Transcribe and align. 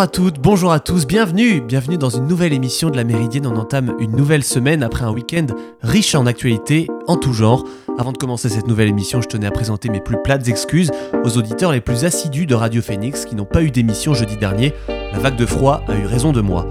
Bonjour 0.00 0.08
à 0.08 0.16
toutes, 0.16 0.40
bonjour 0.40 0.72
à 0.72 0.80
tous, 0.80 1.06
bienvenue, 1.06 1.60
bienvenue 1.60 1.98
dans 1.98 2.08
une 2.08 2.26
nouvelle 2.26 2.54
émission 2.54 2.88
de 2.88 2.96
la 2.96 3.04
Méridienne. 3.04 3.46
On 3.46 3.56
entame 3.56 3.94
une 4.00 4.12
nouvelle 4.12 4.42
semaine 4.42 4.82
après 4.82 5.04
un 5.04 5.12
week-end 5.12 5.44
riche 5.82 6.14
en 6.14 6.24
actualités, 6.24 6.86
en 7.06 7.18
tout 7.18 7.34
genre. 7.34 7.66
Avant 7.98 8.12
de 8.12 8.16
commencer 8.16 8.48
cette 8.48 8.66
nouvelle 8.66 8.88
émission, 8.88 9.20
je 9.20 9.28
tenais 9.28 9.46
à 9.46 9.50
présenter 9.50 9.90
mes 9.90 10.00
plus 10.00 10.16
plates 10.22 10.48
excuses 10.48 10.90
aux 11.22 11.36
auditeurs 11.36 11.72
les 11.72 11.82
plus 11.82 12.06
assidus 12.06 12.46
de 12.46 12.54
Radio 12.54 12.80
Phoenix 12.80 13.26
qui 13.26 13.34
n'ont 13.34 13.44
pas 13.44 13.62
eu 13.62 13.70
d'émission 13.70 14.14
jeudi 14.14 14.38
dernier. 14.38 14.72
La 15.12 15.18
vague 15.18 15.36
de 15.36 15.46
froid 15.46 15.82
a 15.88 15.94
eu 15.96 16.06
raison 16.06 16.32
de 16.32 16.40
moi. 16.40 16.66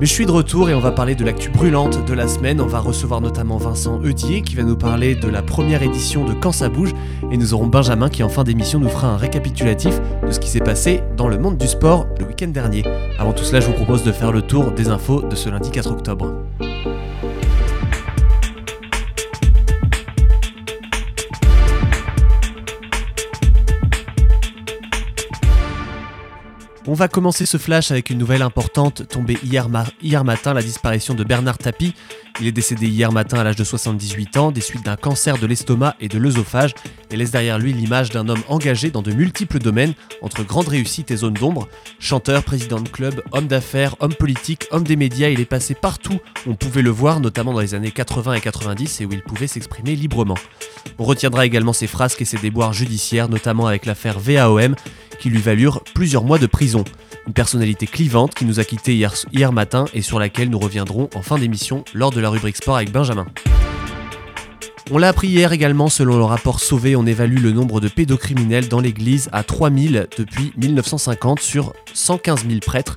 Mais 0.00 0.06
je 0.06 0.12
suis 0.12 0.26
de 0.26 0.30
retour 0.30 0.68
et 0.70 0.74
on 0.74 0.80
va 0.80 0.92
parler 0.92 1.14
de 1.14 1.24
l'actu 1.24 1.50
brûlante 1.50 2.04
de 2.04 2.12
la 2.14 2.26
semaine. 2.26 2.60
On 2.60 2.66
va 2.66 2.80
recevoir 2.80 3.20
notamment 3.20 3.56
Vincent 3.56 4.00
Eudier 4.02 4.42
qui 4.42 4.56
va 4.56 4.62
nous 4.62 4.76
parler 4.76 5.14
de 5.14 5.28
la 5.28 5.42
première 5.42 5.82
édition 5.82 6.24
de 6.24 6.32
Quand 6.32 6.52
ça 6.52 6.68
bouge. 6.68 6.92
Et 7.30 7.36
nous 7.36 7.54
aurons 7.54 7.66
Benjamin 7.66 8.08
qui 8.08 8.22
en 8.22 8.28
fin 8.28 8.44
d'émission 8.44 8.78
nous 8.78 8.88
fera 8.88 9.08
un 9.08 9.16
récapitulatif 9.16 10.00
de 10.26 10.30
ce 10.30 10.40
qui 10.40 10.48
s'est 10.48 10.60
passé 10.60 11.02
dans 11.16 11.28
le 11.28 11.38
monde 11.38 11.56
du 11.56 11.66
sport 11.66 12.06
le 12.18 12.26
week-end 12.26 12.48
dernier. 12.48 12.84
Avant 13.18 13.32
tout 13.32 13.44
cela, 13.44 13.60
je 13.60 13.66
vous 13.66 13.74
propose 13.74 14.02
de 14.04 14.12
faire 14.12 14.32
le 14.32 14.42
tour 14.42 14.72
des 14.72 14.88
infos 14.88 15.22
de 15.22 15.36
ce 15.36 15.48
lundi 15.48 15.70
4 15.70 15.90
octobre. 15.90 16.32
On 26.92 26.94
va 26.94 27.08
commencer 27.08 27.46
ce 27.46 27.56
flash 27.56 27.90
avec 27.90 28.10
une 28.10 28.18
nouvelle 28.18 28.42
importante 28.42 29.08
tombée 29.08 29.38
hier, 29.42 29.70
matin, 29.70 30.52
la 30.52 30.60
disparition 30.60 31.14
de 31.14 31.24
Bernard 31.24 31.56
Tapie. 31.56 31.94
Il 32.38 32.46
est 32.46 32.52
décédé 32.52 32.86
hier 32.86 33.12
matin 33.12 33.38
à 33.38 33.44
l'âge 33.44 33.56
de 33.56 33.64
78 33.64 34.36
ans 34.36 34.50
des 34.50 34.60
suites 34.60 34.84
d'un 34.84 34.96
cancer 34.96 35.38
de 35.38 35.46
l'estomac 35.46 35.96
et 36.00 36.08
de 36.08 36.18
l'œsophage 36.18 36.74
et 37.10 37.16
laisse 37.16 37.30
derrière 37.30 37.58
lui 37.58 37.72
l'image 37.72 38.10
d'un 38.10 38.28
homme 38.28 38.42
engagé 38.46 38.90
dans 38.90 39.00
de 39.00 39.10
multiples 39.10 39.58
domaines 39.58 39.94
entre 40.20 40.44
grandes 40.44 40.68
réussites 40.68 41.10
et 41.10 41.16
zones 41.16 41.32
d'ombre. 41.32 41.66
Chanteur, 41.98 42.44
président 42.44 42.78
de 42.78 42.90
club, 42.90 43.22
homme 43.32 43.46
d'affaires, 43.46 43.96
homme 44.00 44.14
politique, 44.14 44.66
homme 44.70 44.84
des 44.84 44.96
médias, 44.96 45.30
il 45.30 45.40
est 45.40 45.46
passé 45.46 45.74
partout 45.74 46.20
où 46.46 46.50
on 46.50 46.56
pouvait 46.56 46.82
le 46.82 46.90
voir, 46.90 47.20
notamment 47.20 47.54
dans 47.54 47.60
les 47.60 47.74
années 47.74 47.90
80 47.90 48.34
et 48.34 48.40
90 48.42 49.00
et 49.00 49.06
où 49.06 49.12
il 49.12 49.22
pouvait 49.22 49.46
s'exprimer 49.46 49.96
librement. 49.96 50.36
On 50.98 51.04
retiendra 51.04 51.46
également 51.46 51.72
ses 51.72 51.86
frasques 51.86 52.20
et 52.20 52.26
ses 52.26 52.36
déboires 52.36 52.74
judiciaires, 52.74 53.30
notamment 53.30 53.66
avec 53.66 53.86
l'affaire 53.86 54.20
VAOM 54.20 54.74
qui 55.22 55.30
lui 55.30 55.40
valurent 55.40 55.84
plusieurs 55.94 56.24
mois 56.24 56.40
de 56.40 56.46
prison. 56.46 56.82
Une 57.28 57.32
personnalité 57.32 57.86
clivante 57.86 58.34
qui 58.34 58.44
nous 58.44 58.58
a 58.58 58.64
quittés 58.64 58.96
hier, 58.96 59.52
matin 59.52 59.84
et 59.94 60.02
sur 60.02 60.18
laquelle 60.18 60.50
nous 60.50 60.58
reviendrons 60.58 61.08
en 61.14 61.22
fin 61.22 61.38
d'émission 61.38 61.84
lors 61.94 62.10
de 62.10 62.20
la 62.20 62.28
rubrique 62.28 62.56
sport 62.56 62.74
avec 62.74 62.90
Benjamin. 62.90 63.26
On 64.90 64.98
l'a 64.98 65.06
appris 65.06 65.28
hier 65.28 65.52
également, 65.52 65.88
selon 65.88 66.16
le 66.16 66.24
rapport 66.24 66.58
Sauvé, 66.58 66.96
on 66.96 67.06
évalue 67.06 67.38
le 67.40 67.52
nombre 67.52 67.80
de 67.80 67.86
pédocriminels 67.86 68.66
dans 68.66 68.80
l'Église 68.80 69.28
à 69.30 69.44
3000 69.44 70.08
depuis 70.18 70.52
1950 70.56 71.38
sur 71.38 71.72
115 71.94 72.44
000 72.48 72.58
prêtres 72.58 72.96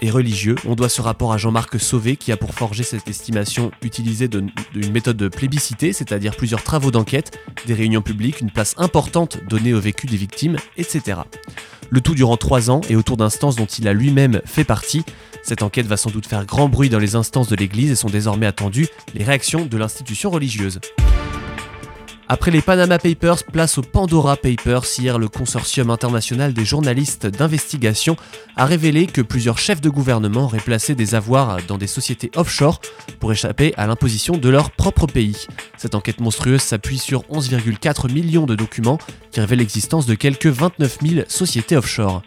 et 0.00 0.10
religieux. 0.10 0.54
On 0.66 0.74
doit 0.74 0.88
ce 0.88 1.02
rapport 1.02 1.32
à 1.32 1.38
Jean-Marc 1.38 1.80
Sauvé 1.80 2.16
qui 2.16 2.32
a 2.32 2.36
pour 2.36 2.54
forger 2.54 2.82
cette 2.82 3.08
estimation 3.08 3.70
utilisé 3.82 4.28
une 4.74 4.92
méthode 4.92 5.16
de 5.16 5.28
plébiscité, 5.28 5.92
c'est-à-dire 5.92 6.36
plusieurs 6.36 6.62
travaux 6.62 6.90
d'enquête, 6.90 7.38
des 7.66 7.74
réunions 7.74 8.02
publiques, 8.02 8.40
une 8.40 8.50
place 8.50 8.74
importante 8.78 9.38
donnée 9.48 9.74
au 9.74 9.80
vécu 9.80 10.06
des 10.06 10.16
victimes, 10.16 10.56
etc. 10.76 11.20
Le 11.90 12.00
tout 12.00 12.14
durant 12.14 12.36
trois 12.36 12.70
ans 12.70 12.80
et 12.88 12.96
autour 12.96 13.16
d'instances 13.16 13.56
dont 13.56 13.66
il 13.66 13.86
a 13.88 13.92
lui-même 13.92 14.40
fait 14.44 14.64
partie. 14.64 15.04
Cette 15.42 15.62
enquête 15.62 15.86
va 15.86 15.96
sans 15.96 16.10
doute 16.10 16.26
faire 16.26 16.46
grand 16.46 16.68
bruit 16.68 16.88
dans 16.88 16.98
les 16.98 17.16
instances 17.16 17.48
de 17.48 17.56
l'Église 17.56 17.90
et 17.90 17.96
sont 17.96 18.08
désormais 18.08 18.46
attendues 18.46 18.88
les 19.14 19.24
réactions 19.24 19.66
de 19.66 19.76
l'institution 19.76 20.30
religieuse. 20.30 20.80
Après 22.32 22.50
les 22.50 22.62
Panama 22.62 22.98
Papers, 22.98 23.44
place 23.44 23.76
aux 23.76 23.82
Pandora 23.82 24.38
Papers. 24.38 24.86
Hier, 24.98 25.18
le 25.18 25.28
consortium 25.28 25.90
international 25.90 26.54
des 26.54 26.64
journalistes 26.64 27.26
d'investigation 27.26 28.16
a 28.56 28.64
révélé 28.64 29.06
que 29.06 29.20
plusieurs 29.20 29.58
chefs 29.58 29.82
de 29.82 29.90
gouvernement 29.90 30.44
auraient 30.44 30.56
placé 30.56 30.94
des 30.94 31.14
avoirs 31.14 31.58
dans 31.68 31.76
des 31.76 31.86
sociétés 31.86 32.30
offshore 32.34 32.80
pour 33.20 33.32
échapper 33.32 33.74
à 33.76 33.86
l'imposition 33.86 34.38
de 34.38 34.48
leur 34.48 34.70
propre 34.70 35.06
pays. 35.06 35.46
Cette 35.76 35.94
enquête 35.94 36.20
monstrueuse 36.20 36.62
s'appuie 36.62 36.96
sur 36.96 37.20
11,4 37.24 38.10
millions 38.10 38.46
de 38.46 38.54
documents 38.54 38.96
qui 39.30 39.40
révèlent 39.40 39.58
l'existence 39.58 40.06
de 40.06 40.14
quelques 40.14 40.46
29 40.46 41.00
000 41.02 41.24
sociétés 41.28 41.76
offshore. 41.76 42.22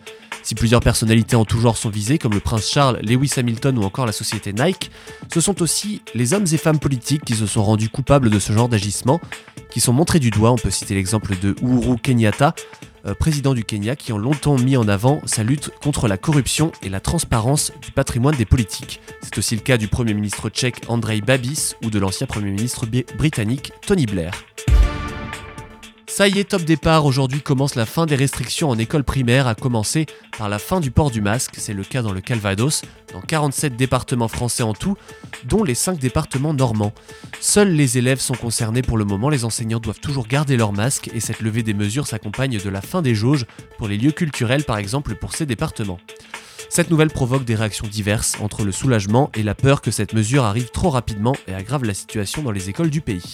Si 0.45 0.53
plusieurs 0.53 0.79
personnalités 0.79 1.35
en 1.35 1.43
tout 1.43 1.59
genre 1.59 1.75
sont 1.75 1.89
visées, 1.89 2.19
comme 2.19 2.33
le 2.33 2.39
prince 2.39 2.69
Charles, 2.69 2.99
Lewis 3.01 3.31
Hamilton 3.35 3.79
ou 3.79 3.81
encore 3.81 4.05
la 4.05 4.11
société 4.11 4.53
Nike, 4.53 4.91
ce 5.33 5.41
sont 5.41 5.59
aussi 5.63 6.03
les 6.13 6.35
hommes 6.35 6.45
et 6.51 6.57
femmes 6.57 6.77
politiques 6.77 7.25
qui 7.25 7.33
se 7.33 7.47
sont 7.47 7.63
rendus 7.63 7.89
coupables 7.89 8.29
de 8.29 8.37
ce 8.37 8.53
genre 8.53 8.69
d'agissement, 8.69 9.19
qui 9.71 9.79
sont 9.79 9.91
montrés 9.91 10.19
du 10.19 10.29
doigt. 10.29 10.51
On 10.51 10.57
peut 10.57 10.69
citer 10.69 10.93
l'exemple 10.93 11.33
de 11.41 11.55
Uhuru 11.63 11.97
Kenyatta, 11.97 12.53
euh, 13.07 13.15
président 13.15 13.55
du 13.55 13.63
Kenya, 13.63 13.95
qui 13.95 14.13
ont 14.13 14.19
longtemps 14.19 14.59
mis 14.59 14.77
en 14.77 14.87
avant 14.87 15.19
sa 15.25 15.41
lutte 15.41 15.71
contre 15.81 16.07
la 16.07 16.19
corruption 16.19 16.71
et 16.83 16.89
la 16.89 16.99
transparence 16.99 17.71
du 17.81 17.89
patrimoine 17.89 18.35
des 18.35 18.45
politiques. 18.45 19.01
C'est 19.23 19.39
aussi 19.39 19.55
le 19.55 19.61
cas 19.61 19.77
du 19.77 19.87
Premier 19.87 20.13
ministre 20.13 20.49
tchèque 20.49 20.83
Andrei 20.89 21.21
Babis 21.21 21.73
ou 21.83 21.89
de 21.89 21.97
l'ancien 21.97 22.27
Premier 22.27 22.51
ministre 22.51 22.85
britannique 23.17 23.71
Tony 23.87 24.05
Blair. 24.05 24.31
Ça 26.15 26.29
y 26.29 26.39
est, 26.39 26.45
top 26.45 26.63
départ. 26.63 27.05
Aujourd'hui 27.05 27.41
commence 27.41 27.75
la 27.75 27.85
fin 27.85 28.05
des 28.05 28.15
restrictions 28.15 28.69
en 28.69 28.77
école 28.77 29.03
primaire, 29.03 29.47
à 29.47 29.53
commencer 29.53 30.05
par 30.37 30.47
la 30.47 30.59
fin 30.59 30.79
du 30.79 30.89
port 30.89 31.11
du 31.11 31.19
masque. 31.19 31.55
C'est 31.57 31.73
le 31.73 31.83
cas 31.83 32.01
dans 32.01 32.13
le 32.13 32.21
Calvados, 32.21 32.83
dans 33.11 33.19
47 33.19 33.75
départements 33.75 34.29
français 34.29 34.63
en 34.63 34.73
tout, 34.73 34.95
dont 35.43 35.61
les 35.61 35.75
5 35.75 35.99
départements 35.99 36.53
normands. 36.53 36.93
Seuls 37.41 37.73
les 37.73 37.97
élèves 37.97 38.21
sont 38.21 38.35
concernés 38.35 38.81
pour 38.81 38.97
le 38.97 39.03
moment. 39.03 39.27
Les 39.27 39.43
enseignants 39.43 39.81
doivent 39.81 39.99
toujours 39.99 40.25
garder 40.25 40.55
leur 40.55 40.71
masque 40.71 41.09
et 41.13 41.19
cette 41.19 41.41
levée 41.41 41.63
des 41.63 41.73
mesures 41.73 42.07
s'accompagne 42.07 42.59
de 42.59 42.69
la 42.69 42.79
fin 42.79 43.01
des 43.01 43.13
jauges 43.13 43.45
pour 43.77 43.89
les 43.89 43.97
lieux 43.97 44.13
culturels, 44.13 44.63
par 44.63 44.77
exemple, 44.77 45.15
pour 45.15 45.33
ces 45.33 45.45
départements. 45.45 45.99
Cette 46.69 46.91
nouvelle 46.91 47.11
provoque 47.11 47.43
des 47.43 47.55
réactions 47.55 47.87
diverses 47.87 48.37
entre 48.39 48.63
le 48.63 48.71
soulagement 48.71 49.31
et 49.35 49.43
la 49.43 49.53
peur 49.53 49.81
que 49.81 49.91
cette 49.91 50.13
mesure 50.13 50.45
arrive 50.45 50.71
trop 50.71 50.91
rapidement 50.91 51.35
et 51.49 51.53
aggrave 51.53 51.83
la 51.83 51.93
situation 51.93 52.41
dans 52.41 52.51
les 52.51 52.69
écoles 52.69 52.89
du 52.89 53.01
pays. 53.01 53.33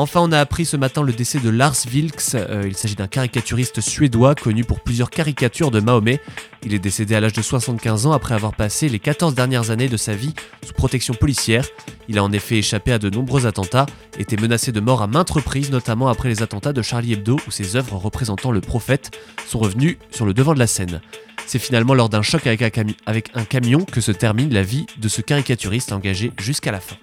Enfin, 0.00 0.20
on 0.20 0.30
a 0.30 0.38
appris 0.38 0.64
ce 0.64 0.76
matin 0.76 1.02
le 1.02 1.12
décès 1.12 1.40
de 1.40 1.50
Lars 1.50 1.74
Vilks. 1.90 2.36
Euh, 2.36 2.62
il 2.64 2.76
s'agit 2.76 2.94
d'un 2.94 3.08
caricaturiste 3.08 3.80
suédois 3.80 4.36
connu 4.36 4.62
pour 4.62 4.78
plusieurs 4.78 5.10
caricatures 5.10 5.72
de 5.72 5.80
Mahomet. 5.80 6.20
Il 6.64 6.72
est 6.72 6.78
décédé 6.78 7.16
à 7.16 7.20
l'âge 7.20 7.32
de 7.32 7.42
75 7.42 8.06
ans 8.06 8.12
après 8.12 8.36
avoir 8.36 8.54
passé 8.54 8.88
les 8.88 9.00
14 9.00 9.34
dernières 9.34 9.72
années 9.72 9.88
de 9.88 9.96
sa 9.96 10.14
vie 10.14 10.34
sous 10.64 10.72
protection 10.72 11.14
policière. 11.14 11.64
Il 12.08 12.16
a 12.16 12.22
en 12.22 12.30
effet 12.30 12.58
échappé 12.58 12.92
à 12.92 13.00
de 13.00 13.10
nombreux 13.10 13.46
attentats, 13.46 13.86
été 14.16 14.36
menacé 14.36 14.70
de 14.70 14.78
mort 14.78 15.02
à 15.02 15.08
maintes 15.08 15.30
reprises, 15.30 15.72
notamment 15.72 16.06
après 16.06 16.28
les 16.28 16.44
attentats 16.44 16.72
de 16.72 16.80
Charlie 16.80 17.14
Hebdo 17.14 17.36
où 17.48 17.50
ses 17.50 17.74
œuvres 17.74 17.96
représentant 17.96 18.52
le 18.52 18.60
prophète 18.60 19.18
sont 19.48 19.58
revenues 19.58 19.98
sur 20.12 20.26
le 20.26 20.32
devant 20.32 20.54
de 20.54 20.60
la 20.60 20.68
scène. 20.68 21.00
C'est 21.44 21.58
finalement 21.58 21.94
lors 21.94 22.08
d'un 22.08 22.22
choc 22.22 22.46
avec 22.46 22.78
un, 22.78 22.84
avec 23.06 23.32
un 23.34 23.42
camion 23.42 23.84
que 23.84 24.00
se 24.00 24.12
termine 24.12 24.54
la 24.54 24.62
vie 24.62 24.86
de 24.96 25.08
ce 25.08 25.22
caricaturiste 25.22 25.90
engagé 25.90 26.30
jusqu'à 26.38 26.70
la 26.70 26.78
fin. 26.78 26.94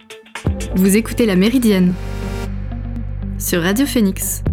Vous 0.76 0.96
écoutez 0.96 1.26
La 1.26 1.36
Méridienne 1.36 1.94
sur 3.38 3.62
Radio 3.62 3.86
Phoenix. 3.86 4.44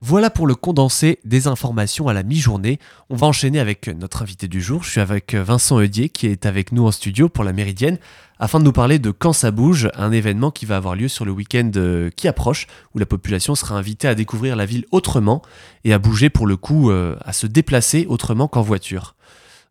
Voilà 0.00 0.30
pour 0.30 0.46
le 0.46 0.54
condensé 0.54 1.18
des 1.24 1.46
informations 1.46 2.08
à 2.08 2.12
la 2.12 2.22
mi-journée. 2.22 2.78
On 3.10 3.16
va 3.16 3.26
enchaîner 3.26 3.60
avec 3.60 3.88
notre 3.88 4.22
invité 4.22 4.48
du 4.48 4.60
jour. 4.60 4.82
Je 4.82 4.90
suis 4.90 5.00
avec 5.00 5.34
Vincent 5.34 5.80
Eudier 5.80 6.08
qui 6.08 6.26
est 6.26 6.46
avec 6.46 6.72
nous 6.72 6.86
en 6.86 6.90
studio 6.90 7.28
pour 7.28 7.44
la 7.44 7.52
Méridienne 7.52 7.98
afin 8.38 8.58
de 8.58 8.64
nous 8.64 8.72
parler 8.72 8.98
de 8.98 9.10
Quand 9.10 9.32
ça 9.32 9.50
bouge, 9.50 9.90
un 9.94 10.12
événement 10.12 10.50
qui 10.50 10.66
va 10.66 10.76
avoir 10.76 10.94
lieu 10.94 11.08
sur 11.08 11.24
le 11.24 11.32
week-end 11.32 11.70
euh, 11.76 12.10
qui 12.16 12.26
approche 12.26 12.66
où 12.94 12.98
la 12.98 13.06
population 13.06 13.54
sera 13.54 13.76
invitée 13.76 14.08
à 14.08 14.14
découvrir 14.14 14.56
la 14.56 14.66
ville 14.66 14.86
autrement 14.92 15.42
et 15.84 15.92
à 15.92 15.98
bouger 15.98 16.30
pour 16.30 16.46
le 16.46 16.56
coup, 16.56 16.90
euh, 16.90 17.16
à 17.24 17.32
se 17.32 17.46
déplacer 17.46 18.06
autrement 18.08 18.48
qu'en 18.48 18.62
voiture. 18.62 19.14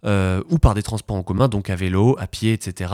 Euh, 0.05 0.43
ou 0.49 0.59
par 0.59 0.75
des 0.75 0.83
transports 0.83 1.17
en 1.17 1.23
commun, 1.23 1.47
donc 1.47 1.71
à 1.71 1.75
vélo, 1.75 2.15
à 2.19 2.27
pied, 2.27 2.53
etc. 2.53 2.93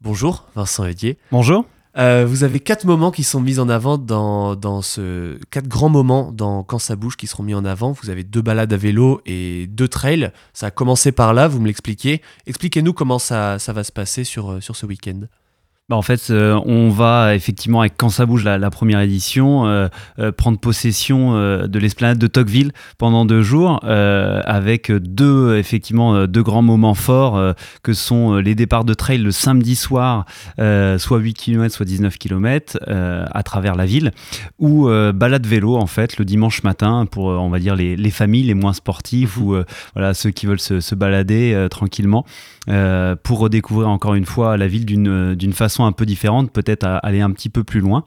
Bonjour 0.00 0.46
Vincent 0.54 0.86
Eudier. 0.86 1.18
Bonjour. 1.30 1.66
Euh, 1.98 2.24
vous 2.26 2.42
avez 2.42 2.58
quatre 2.58 2.86
moments 2.86 3.10
qui 3.10 3.22
sont 3.22 3.40
mis 3.40 3.58
en 3.58 3.68
avant 3.68 3.98
dans, 3.98 4.56
dans 4.56 4.80
ce 4.80 5.38
quatre 5.50 5.68
grands 5.68 5.90
moments 5.90 6.32
dans 6.32 6.62
quand 6.64 6.78
ça 6.78 6.96
bouge 6.96 7.16
qui 7.16 7.26
seront 7.26 7.42
mis 7.42 7.54
en 7.54 7.64
avant. 7.64 7.92
Vous 7.92 8.08
avez 8.08 8.24
deux 8.24 8.40
balades 8.40 8.72
à 8.72 8.76
vélo 8.76 9.20
et 9.26 9.66
deux 9.66 9.88
trails. 9.88 10.32
Ça 10.54 10.66
a 10.66 10.70
commencé 10.70 11.12
par 11.12 11.34
là, 11.34 11.48
vous 11.48 11.60
me 11.60 11.66
l'expliquez. 11.66 12.22
Expliquez-nous 12.46 12.94
comment 12.94 13.18
ça, 13.18 13.58
ça 13.58 13.72
va 13.72 13.84
se 13.84 13.92
passer 13.92 14.24
sur, 14.24 14.62
sur 14.62 14.74
ce 14.74 14.86
week-end. 14.86 15.20
Bah, 15.88 15.96
en 15.96 16.02
fait, 16.02 16.28
euh, 16.30 16.60
on 16.64 16.90
va 16.90 17.34
effectivement, 17.34 17.80
avec 17.80 17.94
Quand 17.96 18.08
ça 18.08 18.24
bouge, 18.24 18.44
la, 18.44 18.70
première 18.70 19.00
édition, 19.00 19.66
euh, 19.66 19.88
euh, 20.20 20.30
prendre 20.30 20.58
possession 20.58 21.32
de 21.32 21.78
l'esplanade 21.78 22.18
de 22.18 22.28
Tocqueville 22.28 22.72
pendant 22.98 23.24
deux 23.24 23.42
jours, 23.42 23.80
avec 23.84 24.92
deux, 24.92 25.56
effectivement, 25.56 26.26
deux 26.26 26.42
grands 26.42 26.62
moments 26.62 26.94
forts, 26.94 27.54
que 27.82 27.92
sont 27.92 28.36
les 28.36 28.54
départs 28.54 28.84
de 28.84 28.94
trail 28.94 29.18
le 29.18 29.32
samedi 29.32 29.74
soir, 29.74 30.24
soit 30.56 31.18
8 31.18 31.34
km, 31.34 31.74
soit 31.74 31.86
19 31.86 32.16
km, 32.16 32.78
à 32.86 33.42
travers 33.42 33.74
la 33.74 33.86
ville, 33.86 34.12
ou 34.58 34.88
balade 35.14 35.46
vélo, 35.46 35.76
en 35.76 35.86
fait, 35.86 36.16
le 36.18 36.24
dimanche 36.24 36.62
matin, 36.62 37.06
pour, 37.10 37.24
on 37.24 37.50
va 37.50 37.58
dire, 37.58 37.74
les, 37.74 38.10
familles 38.10 38.44
les 38.44 38.54
moins 38.54 38.72
sportifs, 38.72 39.36
ou 39.36 39.56
voilà, 39.94 40.14
ceux 40.14 40.30
qui 40.30 40.46
veulent 40.46 40.60
se, 40.60 40.80
se 40.80 40.94
balader 40.94 41.66
tranquillement. 41.70 42.24
Pour 42.66 43.38
redécouvrir 43.38 43.88
encore 43.88 44.14
une 44.14 44.26
fois 44.26 44.56
la 44.56 44.68
ville 44.68 44.86
d'une 44.86 45.52
façon 45.52 45.71
un 45.80 45.92
peu 45.92 46.06
différente, 46.06 46.52
peut-être 46.52 47.00
aller 47.02 47.20
un 47.20 47.30
petit 47.30 47.48
peu 47.48 47.64
plus 47.64 47.80
loin. 47.80 48.04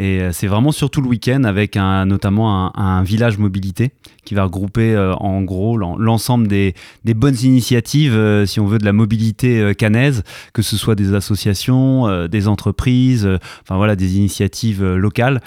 Et 0.00 0.20
c'est 0.30 0.46
vraiment 0.46 0.70
surtout 0.70 1.00
le 1.00 1.08
week-end 1.08 1.42
avec 1.42 1.74
notamment 1.74 2.76
un, 2.78 3.02
village 3.02 3.36
mobilité 3.36 3.90
qui 4.24 4.34
va 4.36 4.44
regrouper 4.44 4.96
en 5.18 5.42
gros 5.42 5.76
l'ensemble 5.76 6.46
des, 6.46 6.74
des, 7.04 7.14
bonnes 7.14 7.38
initiatives, 7.42 8.44
si 8.46 8.60
on 8.60 8.66
veut, 8.66 8.78
de 8.78 8.84
la 8.84 8.92
mobilité 8.92 9.74
canaise, 9.76 10.22
que 10.52 10.62
ce 10.62 10.76
soit 10.76 10.94
des 10.94 11.14
associations, 11.14 12.28
des 12.28 12.46
entreprises, 12.46 13.28
enfin 13.62 13.76
voilà, 13.76 13.96
des 13.96 14.18
initiatives 14.18 14.84
locales 14.84 15.40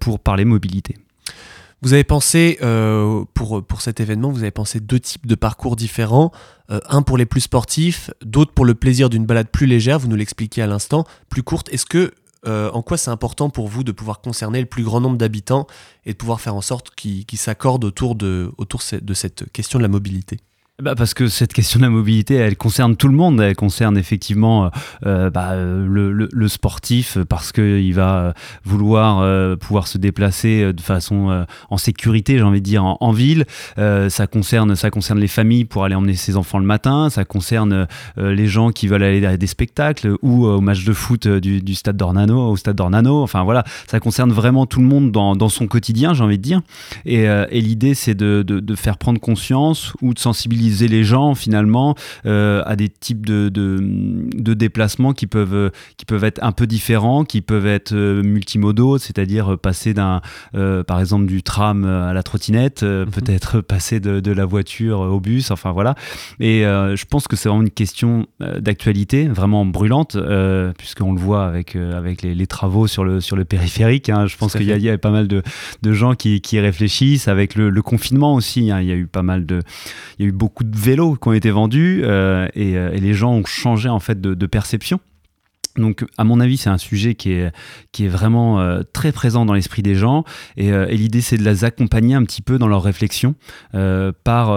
pour 0.00 0.18
parler 0.18 0.44
mobilité. 0.44 0.96
Vous 1.80 1.92
avez 1.92 2.04
pensé, 2.04 2.58
euh, 2.60 3.24
pour, 3.34 3.80
cet 3.80 4.00
événement, 4.00 4.30
vous 4.30 4.42
avez 4.42 4.50
pensé 4.50 4.80
deux 4.80 4.98
types 4.98 5.26
de 5.26 5.36
parcours 5.36 5.76
différents. 5.76 6.32
Euh, 6.70 6.80
un 6.88 7.02
pour 7.02 7.16
les 7.16 7.26
plus 7.26 7.42
sportifs, 7.42 8.10
d'autres 8.24 8.52
pour 8.52 8.64
le 8.64 8.74
plaisir 8.74 9.08
d'une 9.08 9.26
balade 9.26 9.48
plus 9.48 9.66
légère, 9.66 9.98
vous 10.00 10.08
nous 10.08 10.16
l'expliquez 10.16 10.60
à 10.60 10.66
l'instant, 10.66 11.06
plus 11.28 11.44
courte. 11.44 11.68
Est-ce 11.72 11.86
que, 11.86 12.12
euh, 12.46 12.70
en 12.72 12.82
quoi 12.82 12.96
c'est 12.96 13.10
important 13.10 13.48
pour 13.48 13.68
vous 13.68 13.84
de 13.84 13.92
pouvoir 13.92 14.20
concerner 14.20 14.58
le 14.58 14.66
plus 14.66 14.82
grand 14.82 15.00
nombre 15.00 15.18
d'habitants 15.18 15.68
et 16.04 16.12
de 16.12 16.16
pouvoir 16.16 16.40
faire 16.40 16.56
en 16.56 16.62
sorte 16.62 16.90
qu'ils 16.96 17.24
s'accordent 17.34 17.84
autour, 17.84 18.16
de, 18.16 18.50
autour 18.58 18.82
de 19.00 19.14
cette 19.14 19.50
question 19.52 19.78
de 19.78 19.84
la 19.84 19.88
mobilité? 19.88 20.38
Bah 20.80 20.94
parce 20.94 21.12
que 21.12 21.26
cette 21.26 21.52
question 21.52 21.80
de 21.80 21.84
la 21.86 21.90
mobilité, 21.90 22.36
elle 22.36 22.56
concerne 22.56 22.94
tout 22.94 23.08
le 23.08 23.14
monde. 23.16 23.40
Elle 23.40 23.56
concerne 23.56 23.98
effectivement 23.98 24.66
euh, 24.66 24.68
euh 25.06 25.28
bah, 25.28 25.56
le, 25.56 26.12
le, 26.12 26.28
le, 26.30 26.48
sportif 26.48 27.18
parce 27.28 27.50
qu'il 27.50 27.92
va 27.94 28.32
vouloir 28.62 29.18
euh, 29.18 29.56
pouvoir 29.56 29.88
se 29.88 29.98
déplacer 29.98 30.72
de 30.72 30.80
façon 30.80 31.30
euh, 31.30 31.44
en 31.68 31.78
sécurité, 31.78 32.38
j'ai 32.38 32.44
envie 32.44 32.60
de 32.60 32.64
dire, 32.64 32.84
en, 32.84 33.10
ville. 33.10 33.44
ça 33.76 34.26
concerne, 34.28 34.76
ça 34.76 34.90
concerne 34.90 35.18
les 35.18 35.26
familles 35.26 35.64
pour 35.64 35.82
aller 35.82 35.96
emmener 35.96 36.14
ses 36.14 36.36
enfants 36.36 36.60
le 36.60 36.64
matin. 36.64 37.10
Ça 37.10 37.24
concerne 37.24 37.88
les 38.16 38.46
gens 38.46 38.70
qui 38.70 38.86
veulent 38.86 39.02
aller 39.02 39.26
à 39.26 39.36
des 39.36 39.46
spectacles 39.48 40.14
ou 40.22 40.46
au 40.46 40.60
match 40.60 40.84
de 40.84 40.92
foot 40.92 41.26
du, 41.26 41.74
stade 41.74 41.96
d'Ornano, 41.96 42.50
au 42.50 42.56
stade 42.56 42.76
d'Ornano. 42.76 43.20
Enfin 43.20 43.42
voilà, 43.42 43.64
ça 43.88 43.98
concerne 43.98 44.30
vraiment 44.30 44.66
tout 44.66 44.80
le 44.80 44.86
monde 44.86 45.10
dans, 45.10 45.34
dans 45.34 45.48
son 45.48 45.66
quotidien, 45.66 46.14
j'ai 46.14 46.22
envie 46.22 46.38
de 46.38 46.42
dire. 46.42 46.60
Et, 47.04 47.24
et 47.24 47.60
l'idée, 47.60 47.94
c'est 47.94 48.14
de, 48.14 48.42
de 48.42 48.74
faire 48.76 48.96
prendre 48.98 49.18
conscience 49.18 49.92
ou 50.02 50.14
de 50.14 50.20
sensibiliser 50.20 50.67
les 50.68 51.04
gens 51.04 51.34
finalement 51.34 51.94
euh, 52.26 52.62
à 52.66 52.76
des 52.76 52.88
types 52.88 53.26
de, 53.26 53.48
de, 53.48 54.54
déplacements 54.54 55.12
qui 55.12 55.26
peuvent, 55.26 55.70
qui 55.96 56.04
peuvent 56.04 56.24
être 56.24 56.42
un 56.42 56.52
peu 56.52 56.66
différents, 56.66 57.24
qui 57.24 57.42
peuvent 57.42 57.66
être 57.66 57.92
euh, 57.92 58.22
multimodaux, 58.22 58.98
c'est-à-dire 58.98 59.58
passer 59.58 59.94
d'un, 59.94 60.20
euh, 60.54 60.82
par 60.82 61.00
exemple, 61.00 61.26
du 61.26 61.42
tram 61.42 61.84
à 61.84 62.12
la 62.12 62.22
trottinette, 62.22 62.82
mhm. 62.82 63.10
peut-être 63.10 63.60
passer 63.68 64.00
de, 64.00 64.20
de, 64.20 64.32
la 64.32 64.44
voiture 64.44 65.00
au 65.00 65.20
bus, 65.20 65.50
enfin 65.50 65.72
voilà. 65.72 65.94
Et 66.40 66.62
je 66.62 67.04
pense 67.04 67.26
que 67.26 67.36
c'est 67.36 67.48
vraiment 67.48 67.62
une 67.62 67.70
question 67.70 68.26
d'actualité, 68.40 69.26
vraiment 69.26 69.64
brûlante, 69.64 70.16
puisqu'on 70.76 71.12
le 71.12 71.20
voit 71.20 71.46
avec, 71.46 71.76
avec 71.76 72.22
les, 72.22 72.46
travaux 72.46 72.86
sur 72.86 73.04
le, 73.04 73.20
sur 73.20 73.36
le 73.36 73.44
périphérique. 73.44 74.08
Hein. 74.08 74.26
Je 74.26 74.36
pense 74.36 74.52
qu'il 74.52 74.62
y, 74.62 74.80
y, 74.80 74.90
a 74.90 74.98
pas 74.98 75.10
mal 75.10 75.28
de, 75.28 75.42
de 75.82 75.92
gens 75.92 76.14
qui, 76.14 76.40
qui 76.40 76.60
réfléchissent, 76.60 77.28
avec 77.28 77.54
le, 77.54 77.70
le 77.70 77.82
confinement 77.82 78.34
aussi. 78.34 78.70
Hein. 78.70 78.80
Il 78.80 78.88
y 78.88 78.92
a 78.92 78.96
eu 78.96 79.06
pas 79.06 79.22
mal 79.22 79.46
de. 79.46 79.62
Il 80.18 80.22
y 80.22 80.26
a 80.26 80.28
eu 80.28 80.32
beaucoup 80.32 80.57
de 80.64 80.76
vélos 80.76 81.16
qui 81.16 81.28
ont 81.28 81.32
été 81.32 81.50
vendus 81.50 82.02
euh, 82.04 82.48
euh, 82.56 82.92
et, 82.92 83.00
les 83.00 83.14
gens 83.14 83.32
ont 83.32 83.44
changé 83.44 83.88
en 83.88 84.00
fait 84.00 84.20
de 84.20 84.46
perception. 84.46 85.00
Donc, 85.78 86.04
à 86.18 86.24
mon 86.24 86.40
avis, 86.40 86.56
c'est 86.56 86.70
un 86.70 86.78
sujet 86.78 87.14
qui 87.14 87.32
est, 87.32 87.52
qui 87.92 88.04
est 88.04 88.08
vraiment 88.08 88.60
euh, 88.60 88.82
très 88.92 89.12
présent 89.12 89.46
dans 89.46 89.54
l'esprit 89.54 89.82
des 89.82 89.94
gens. 89.94 90.24
Euh, 90.58 90.86
et, 90.88 90.96
l'idée, 90.96 91.20
c'est 91.20 91.38
de 91.38 91.44
les 91.44 91.64
accompagner 91.64 92.14
un 92.14 92.24
petit 92.24 92.42
peu 92.42 92.58
dans 92.58 92.68
leur 92.68 92.82
réflexion 92.82 93.34
euh, 93.74 94.12
par, 94.24 94.48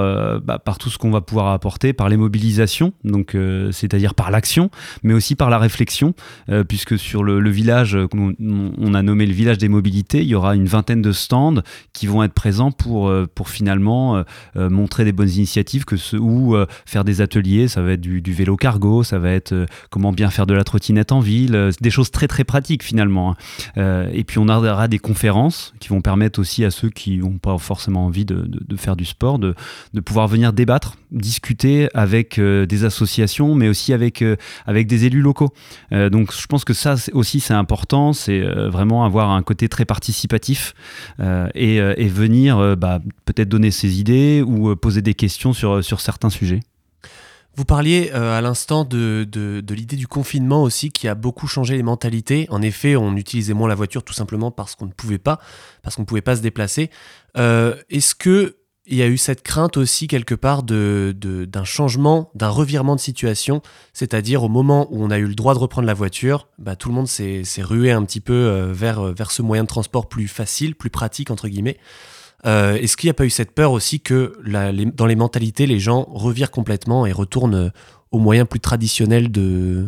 bah, 0.41 0.59
par 0.59 0.77
tout 0.77 0.89
ce 0.89 0.97
qu'on 0.97 1.11
va 1.11 1.21
pouvoir 1.21 1.47
apporter, 1.47 1.93
par 1.93 2.09
les 2.09 2.17
mobilisations, 2.17 2.93
donc 3.03 3.37
c'est-à-dire 3.71 4.15
par 4.15 4.31
l'action, 4.31 4.69
mais 5.03 5.13
aussi 5.13 5.35
par 5.35 5.49
la 5.49 5.59
réflexion, 5.59 6.13
puisque 6.67 6.97
sur 6.97 7.23
le, 7.23 7.49
village, 7.49 7.97
on, 8.13 8.93
a 8.93 9.01
nommé 9.01 9.25
le 9.25 9.33
village 9.33 9.57
des 9.57 9.69
mobilités, 9.69 10.21
il 10.21 10.27
y 10.27 10.35
aura 10.35 10.55
une 10.55 10.65
vingtaine 10.65 11.01
de 11.01 11.11
stands 11.11 11.61
qui 11.93 12.07
vont 12.07 12.23
être 12.23 12.33
présents 12.33 12.71
pour, 12.71 13.13
pour 13.35 13.49
finalement 13.49 14.23
montrer 14.55 15.05
des 15.05 15.11
bonnes 15.11 15.29
initiatives 15.29 15.85
que 15.85 15.95
ou 16.17 16.55
faire 16.85 17.03
des 17.03 17.21
ateliers. 17.21 17.67
Ça 17.67 17.81
va 17.81 17.93
être 17.93 18.01
du, 18.01 18.21
du 18.21 18.33
vélo 18.33 18.55
cargo, 18.55 19.03
ça 19.03 19.19
va 19.19 19.31
être 19.31 19.65
comment 19.89 20.11
bien 20.11 20.29
faire 20.29 20.47
de 20.47 20.53
la 20.53 20.63
trottinette 20.63 21.10
en 21.11 21.19
ville, 21.19 21.55
euh, 21.55 21.71
des 21.81 21.89
choses 21.89 22.11
très 22.11 22.27
très 22.27 22.43
pratiques 22.43 22.83
finalement. 22.83 23.31
Hein. 23.31 23.35
Euh, 23.77 24.09
et 24.13 24.23
puis 24.23 24.39
on 24.39 24.47
aura 24.47 24.87
des 24.87 24.99
conférences 24.99 25.73
qui 25.79 25.89
vont 25.89 26.01
permettre 26.01 26.39
aussi 26.39 26.65
à 26.65 26.71
ceux 26.71 26.89
qui 26.89 27.17
n'ont 27.17 27.37
pas 27.37 27.57
forcément 27.57 28.05
envie 28.05 28.25
de, 28.25 28.47
faire 28.77 28.95
du 28.95 29.05
sport 29.05 29.39
de, 29.39 29.55
pouvoir 30.03 30.27
venir 30.27 30.53
débattre, 30.53 30.95
discuter 31.11 31.89
avec 31.93 32.39
euh, 32.39 32.65
des 32.65 32.85
associations, 32.85 33.55
mais 33.55 33.69
aussi 33.69 33.93
avec, 33.93 34.23
avec 34.65 34.87
des 34.87 35.05
élus 35.05 35.21
locaux. 35.21 35.53
donc 35.91 36.33
je 36.33 36.45
pense 36.47 36.63
que 36.63 36.73
ça 36.73 36.95
aussi 37.13 37.39
c'est 37.39 37.53
important, 37.53 38.13
c'est 38.13 38.41
vraiment 38.41 39.05
avoir 39.05 39.31
un 39.31 39.43
côté 39.43 39.69
très 39.69 39.85
participatif 39.85 40.73
et, 41.19 41.79
venir 42.11 42.77
bah, 42.77 42.99
peut-être 43.25 43.49
donner 43.49 43.71
ses 43.71 43.99
idées 43.99 44.43
ou 44.45 44.75
poser 44.75 45.01
des 45.01 45.13
questions 45.13 45.53
sur, 45.53 45.83
sur 45.83 46.01
certains 46.01 46.29
sujets. 46.29 46.61
Vous 47.55 47.65
parliez 47.65 48.11
euh, 48.13 48.37
à 48.37 48.41
l'instant 48.41 48.85
de, 48.85 49.27
l'idée 49.69 49.97
du 49.97 50.07
confinement 50.07 50.63
aussi 50.63 50.89
qui 50.89 51.07
a 51.07 51.15
beaucoup 51.15 51.47
changé 51.47 51.75
les 51.75 51.83
mentalités. 51.83 52.47
En 52.49 52.61
effet, 52.61 52.95
on 52.95 53.15
utilisait 53.17 53.53
moins 53.53 53.67
la 53.67 53.75
voiture 53.75 54.03
tout 54.03 54.13
simplement 54.13 54.51
parce 54.51 54.75
qu'on 54.75 54.85
ne 54.85 54.91
pouvait 54.91 55.17
pas, 55.17 55.39
parce 55.81 55.95
qu'on 55.95 56.03
ne 56.03 56.07
pouvait 56.07 56.21
pas 56.21 56.37
se 56.37 56.41
déplacer. 56.41 56.89
Euh, 57.37 57.75
est-ce 57.89 58.15
que 58.15 58.57
il 58.87 58.97
y 58.97 59.03
a 59.03 59.07
eu 59.07 59.17
cette 59.17 59.43
crainte 59.43 59.77
aussi 59.77 60.07
quelque 60.07 60.33
part 60.33 60.63
d'un 60.63 61.63
changement, 61.63 62.31
d'un 62.33 62.49
revirement 62.49 62.95
de 62.95 62.99
situation, 62.99 63.61
c'est-à-dire 63.93 64.43
au 64.43 64.49
moment 64.49 64.87
où 64.89 65.03
on 65.03 65.11
a 65.11 65.19
eu 65.19 65.27
le 65.27 65.35
droit 65.35 65.53
de 65.53 65.59
reprendre 65.59 65.85
la 65.85 65.93
voiture, 65.93 66.47
bah, 66.57 66.75
tout 66.75 66.89
le 66.89 66.95
monde 66.95 67.07
s'est, 67.07 67.43
rué 67.59 67.91
un 67.91 68.03
petit 68.03 68.21
peu 68.21 68.33
euh, 68.33 68.73
vers 68.73 69.31
ce 69.31 69.43
moyen 69.43 69.63
de 69.63 69.67
transport 69.67 70.09
plus 70.09 70.27
facile, 70.27 70.73
plus 70.75 70.89
pratique 70.89 71.29
entre 71.29 71.47
guillemets. 71.47 71.77
Euh, 72.45 72.75
est-ce 72.75 72.97
qu'il 72.97 73.07
n'y 73.07 73.11
a 73.11 73.15
pas 73.15 73.25
eu 73.25 73.29
cette 73.29 73.51
peur 73.51 73.71
aussi 73.71 73.99
que 73.99 74.33
dans 74.43 75.05
les 75.05 75.15
mentalités, 75.15 75.67
les 75.67 75.79
gens 75.79 76.07
revirent 76.09 76.51
complètement 76.51 77.05
et 77.05 77.11
retournent 77.11 77.71
aux 78.11 78.19
moyens 78.19 78.47
plus 78.47 78.59
traditionnels 78.59 79.31
de, 79.31 79.87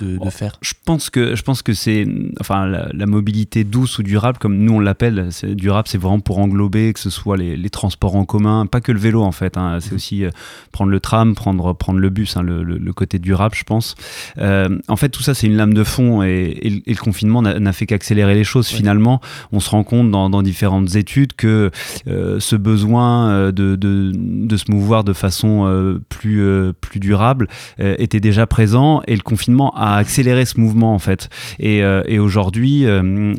de, 0.00 0.30
faire 0.30 0.58
Je 0.60 0.74
pense 0.84 1.10
que 1.10 1.34
je 1.34 1.42
pense 1.42 1.62
que 1.62 1.72
c'est 1.72 2.06
enfin 2.40 2.66
la, 2.66 3.06
mobilité 3.06 3.64
douce 3.64 3.98
ou 3.98 4.02
durable 4.02 4.38
comme 4.38 4.58
nous 4.58 4.74
on 4.74 4.80
l'appelle. 4.80 5.28
Durable, 5.42 5.88
c'est 5.88 5.98
vraiment 5.98 6.20
pour 6.20 6.38
englober 6.38 6.92
que 6.92 7.00
ce 7.00 7.10
soit 7.10 7.36
les, 7.36 7.70
transports 7.70 8.16
en 8.16 8.24
commun, 8.24 8.66
pas 8.66 8.80
que 8.80 8.92
le 8.92 8.98
vélo 8.98 9.22
en 9.22 9.32
fait. 9.32 9.56
Hein. 9.56 9.78
c'est 9.80 9.90
mhm. 9.90 9.96
aussi 9.96 10.24
euh, 10.24 10.30
prendre 10.72 10.90
le 10.90 11.00
tram, 11.00 11.34
prendre 11.34 11.72
prendre 11.74 11.98
le 11.98 12.10
bus, 12.10 12.36
hein, 12.36 12.42
le, 12.42 12.92
côté 12.92 13.18
durable, 13.18 13.54
je 13.54 13.64
pense. 13.64 13.94
Euh, 14.38 14.78
en 14.88 14.96
fait, 14.96 15.10
tout 15.10 15.22
ça 15.22 15.34
c'est 15.34 15.46
une 15.46 15.56
lame 15.56 15.74
de 15.74 15.84
fond 15.84 16.22
et, 16.22 16.82
le 16.86 16.96
confinement 16.96 17.42
n'a 17.42 17.72
fait 17.72 17.86
qu'accélérer 17.86 18.34
les 18.34 18.44
choses. 18.44 18.68
Finalement, 18.68 19.20
on 19.52 19.60
se 19.60 19.70
rend 19.70 19.84
compte 19.84 20.10
dans, 20.10 20.42
différentes 20.42 20.94
études 20.94 21.32
que 21.34 21.70
euh, 22.06 22.40
ce 22.40 22.56
besoin 22.56 23.50
de, 23.50 23.76
de, 23.76 24.12
de, 24.14 24.56
se 24.56 24.70
mouvoir 24.70 25.04
de 25.04 25.12
façon 25.12 25.98
plus 26.08 26.42
plus 26.80 27.00
durable 27.00 27.48
était 27.78 28.20
déjà 28.20 28.46
présent 28.46 29.02
et 29.06 29.14
le 29.14 29.22
confinement 29.22 29.67
à 29.74 29.96
accélérer 29.96 30.44
ce 30.44 30.60
mouvement 30.60 30.94
en 30.94 30.98
fait. 30.98 31.28
Et, 31.58 31.82
euh, 31.82 32.02
et 32.06 32.18
aujourd'hui, 32.18 32.86
euh, 32.86 33.34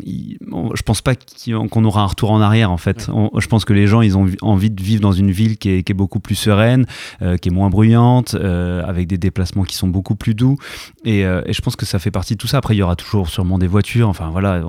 je 0.73 0.81
pense 0.83 1.01
pas 1.01 1.13
qu'on 1.15 1.85
aura 1.85 2.01
un 2.01 2.05
retour 2.05 2.31
en 2.31 2.41
arrière 2.41 2.71
en 2.71 2.77
fait. 2.77 3.09
je 3.37 3.47
pense 3.47 3.65
que 3.65 3.73
les 3.73 3.87
gens, 3.87 4.01
ils 4.01 4.17
ont 4.17 4.27
envie 4.41 4.69
de 4.69 4.81
vivre 4.81 5.01
dans 5.01 5.11
une 5.11 5.31
ville 5.31 5.57
qui 5.57 5.69
est, 5.69 5.83
qui 5.83 5.91
est 5.91 5.95
beaucoup 5.95 6.19
plus 6.19 6.35
sereine, 6.35 6.85
euh, 7.21 7.37
qui 7.37 7.49
est 7.49 7.51
moins 7.51 7.69
bruyante, 7.69 8.35
avec 8.35 9.07
des 9.07 9.17
déplacements 9.17 9.63
qui 9.63 9.75
sont 9.75 9.87
beaucoup 9.87 10.15
plus 10.15 10.35
doux. 10.35 10.57
Et, 11.05 11.21
et, 11.21 11.53
je 11.53 11.61
pense 11.61 11.75
que 11.75 11.85
ça 11.85 11.99
fait 11.99 12.11
partie 12.11 12.33
de 12.33 12.37
tout 12.37 12.47
ça. 12.47 12.57
Après, 12.57 12.75
il 12.75 12.79
y 12.79 12.81
aura 12.81 12.95
toujours 12.95 13.29
sûrement 13.29 13.57
des 13.57 13.67
voitures. 13.67 14.09
Enfin 14.09 14.29
voilà, 14.29 14.61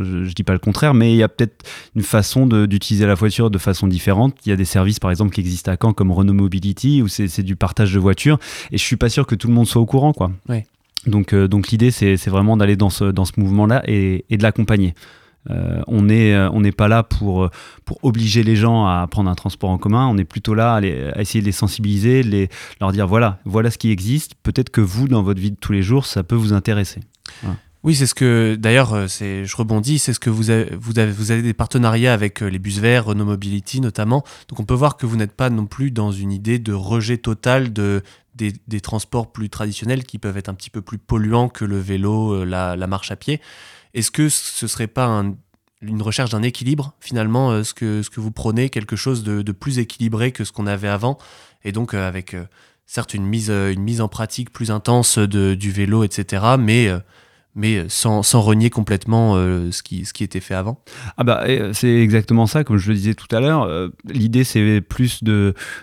je, 0.00 0.24
je, 0.24 0.32
dis 0.32 0.42
pas 0.42 0.52
le 0.52 0.58
contraire, 0.58 0.94
mais 0.94 1.12
il 1.12 1.16
y 1.16 1.22
a 1.22 1.28
peut-être 1.28 1.64
une 1.94 2.02
façon 2.02 2.46
d'utiliser 2.46 3.06
la 3.06 3.14
voiture 3.14 3.50
de 3.50 3.58
façon 3.58 3.86
différente. 3.86 4.34
Il 4.46 4.50
y 4.50 4.52
a 4.52 4.56
des 4.56 4.64
services 4.64 5.00
par 5.00 5.10
exemple 5.10 5.32
qui 5.32 5.40
existent 5.40 5.72
à 5.72 5.76
Caen 5.80 5.92
comme 5.92 6.12
Renault 6.12 6.34
Mobility 6.34 7.02
où 7.02 7.08
c'est 7.08 7.42
du 7.42 7.56
partage 7.56 7.92
de 7.92 7.98
voitures. 7.98 8.38
Et 8.72 8.78
je 8.78 8.82
suis 8.82 8.96
pas 8.96 9.08
sûr 9.08 9.26
que 9.26 9.34
tout 9.34 9.48
le 9.48 9.54
monde 9.54 9.66
soit 9.66 9.82
au 9.82 9.86
courant 9.86 10.12
quoi. 10.12 10.30
Ouais. 10.48 10.66
Donc, 11.06 11.32
euh, 11.32 11.48
donc 11.48 11.68
l'idée, 11.68 11.90
c'est 11.90 12.28
vraiment 12.28 12.56
d'aller 12.56 12.76
dans 12.76 12.90
ce, 12.90 13.04
dans 13.04 13.24
ce 13.24 13.32
mouvement-là 13.36 13.82
et, 13.86 14.24
de 14.30 14.42
l'accompagner. 14.42 14.94
Euh, 15.50 15.80
on 15.86 16.02
n'est 16.02 16.34
euh, 16.34 16.50
on 16.50 16.60
n'est 16.60 16.72
pas 16.72 16.88
là 16.88 17.02
pour, 17.02 17.48
pour 17.84 17.98
obliger 18.02 18.42
les 18.42 18.56
gens 18.56 18.86
à 18.86 19.06
prendre 19.06 19.30
un 19.30 19.34
transport 19.34 19.70
en 19.70 19.78
commun, 19.78 20.06
on 20.06 20.18
est 20.18 20.24
plutôt 20.24 20.52
là 20.52 20.74
à, 20.74 20.80
essayer 21.20 21.40
de 21.40 21.46
les 21.46 21.52
sensibiliser, 21.52 22.22
les, 22.22 22.48
leur 22.80 22.92
dire 22.92 23.06
voilà, 23.06 23.38
voilà 23.44 23.70
ce 23.70 23.78
qui 23.78 23.90
existe, 23.90 24.34
peut-être 24.42 24.70
que 24.70 24.80
vous, 24.80 25.08
dans 25.08 25.22
votre 25.22 25.40
vie 25.40 25.52
de 25.52 25.56
tous 25.56 25.72
les 25.72 25.82
jours, 25.82 26.04
ça 26.06 26.22
peut 26.22 26.34
vous 26.34 26.52
intéresser. 26.52 27.00
Oui, 27.84 27.94
c'est 27.94 28.06
ce 28.06 28.14
que, 28.14 28.56
d'ailleurs, 28.58 29.08
c'est, 29.08 29.44
je 29.44 29.56
rebondis, 29.56 30.00
c'est 30.00 30.12
ce 30.12 30.18
que 30.18 30.30
vous 30.30 30.50
avez, 30.50 30.74
vous 30.74 30.98
avez, 30.98 31.12
vous 31.12 31.30
avez 31.30 31.42
des 31.42 31.54
partenariats 31.54 32.12
avec 32.12 32.40
les 32.40 32.58
bus 32.58 32.78
verts, 32.78 33.04
Renault 33.06 33.24
Mobility 33.24 33.80
notamment. 33.80 34.24
Donc 34.48 34.58
on 34.58 34.64
peut 34.64 34.74
voir 34.74 34.96
que 34.96 35.06
vous 35.06 35.16
n'êtes 35.16 35.32
pas 35.32 35.48
non 35.48 35.66
plus 35.66 35.92
dans 35.92 36.10
une 36.10 36.32
idée 36.32 36.58
de 36.58 36.72
rejet 36.72 37.18
total 37.18 37.72
de, 37.72 38.02
des, 38.38 38.80
transports 38.80 39.32
plus 39.32 39.50
traditionnels 39.50 40.04
qui 40.04 40.18
peuvent 40.18 40.36
être 40.36 40.48
un 40.48 40.54
petit 40.54 40.70
peu 40.70 40.80
plus 40.80 40.98
polluants 40.98 41.48
que 41.48 41.64
le 41.64 41.78
vélo, 41.78 42.32
euh, 42.32 42.44
la, 42.44 42.86
marche 42.86 43.10
à 43.10 43.16
pied. 43.16 43.40
Est-ce 43.94 44.10
que 44.10 44.28
ce 44.28 44.66
serait 44.66 44.86
pas 44.86 45.24
une 45.82 46.02
recherche 46.02 46.30
d'un 46.30 46.42
équilibre 46.42 46.94
finalement, 47.00 47.50
euh, 47.50 47.64
ce, 47.64 47.74
que, 47.74 48.02
ce 48.02 48.10
que 48.10 48.20
vous 48.20 48.30
prenez, 48.30 48.70
quelque 48.70 48.96
chose 48.96 49.24
de, 49.24 49.52
plus 49.52 49.78
équilibré 49.78 50.32
que 50.32 50.44
ce 50.44 50.52
qu'on 50.52 50.66
avait 50.66 50.88
avant, 50.88 51.18
et 51.64 51.72
donc 51.72 51.94
euh, 51.94 52.06
avec 52.06 52.36
certes 52.86 53.14
une 53.14 53.26
mise, 53.26 53.50
une 53.50 53.82
mise 53.82 54.00
en 54.00 54.08
pratique 54.08 54.50
plus 54.52 54.70
intense 54.70 55.18
de, 55.18 55.54
du 55.54 55.70
vélo, 55.70 56.04
etc., 56.04 56.56
mais 56.58 56.90
mais 57.54 57.84
sans, 57.88 58.22
sans 58.22 58.40
renier 58.40 58.70
complètement 58.70 59.34
euh, 59.36 59.70
ce, 59.72 59.82
qui, 59.82 60.04
ce 60.04 60.12
qui 60.12 60.22
était 60.22 60.40
fait 60.40 60.54
avant 60.54 60.80
Ah 61.16 61.24
bah 61.24 61.44
c'est 61.72 61.96
exactement 61.96 62.46
ça, 62.46 62.62
comme 62.62 62.76
je 62.76 62.88
le 62.88 62.94
disais 62.94 63.14
tout 63.14 63.34
à 63.34 63.40
l'heure. 63.40 63.62
Euh, 63.62 63.88
l'idée 64.04 64.44
c'est 64.44 64.80
plus 64.80 65.24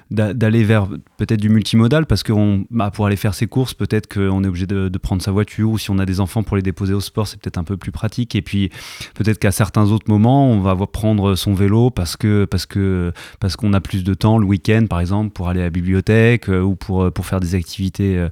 d'aller 0.10 0.64
vers 0.64 0.88
peut-être 1.18 1.42
du 1.42 1.50
multimodal 1.50 2.06
parce 2.06 2.24
que 2.24 2.34
bah, 2.72 2.92
pour 2.92 3.06
aller 3.06 3.16
faire 3.16 3.34
ses 3.34 3.48
courses, 3.48 3.74
peut-être 3.74 4.12
qu'on 4.12 4.44
est 4.44 4.48
obligé 4.48 4.68
de, 4.68 4.90
prendre 4.98 5.22
sa 5.22 5.32
voiture 5.32 5.70
ou 5.70 5.78
si 5.78 5.92
on 5.92 6.00
a 6.00 6.06
des 6.06 6.20
enfants 6.20 6.42
pour 6.42 6.56
les 6.56 6.64
déposer 6.64 6.94
au 6.94 7.02
sport, 7.02 7.28
c'est 7.28 7.40
peut-être 7.40 7.58
un 7.58 7.64
peu 7.64 7.78
plus 7.78 7.92
pratique. 7.92 8.36
Et 8.36 8.42
puis 8.42 8.72
peut-être 9.14 9.38
qu'à 9.38 9.52
certains 9.52 9.92
autres 9.92 10.10
moments, 10.10 10.50
on 10.50 10.62
va 10.62 10.76
prendre 10.88 11.36
son 11.36 11.54
vélo 11.54 11.90
parce 11.90 12.16
que 12.16 12.46
parce 12.46 12.66
que 12.66 13.12
parce 13.40 13.56
qu'on 13.56 13.74
a 13.74 13.82
plus 13.82 14.04
de 14.04 14.14
temps 14.14 14.38
le 14.38 14.46
week-end 14.46 14.86
par 14.90 15.00
exemple 15.00 15.32
pour 15.32 15.50
aller 15.50 15.60
à 15.60 15.66
la 15.66 15.70
bibliothèque 15.70 16.50
euh, 16.50 16.62
ou 16.62 16.76
pour 16.76 17.12
pour 17.12 17.26
faire 17.26 17.40
des 17.40 17.56
activités 17.56 18.26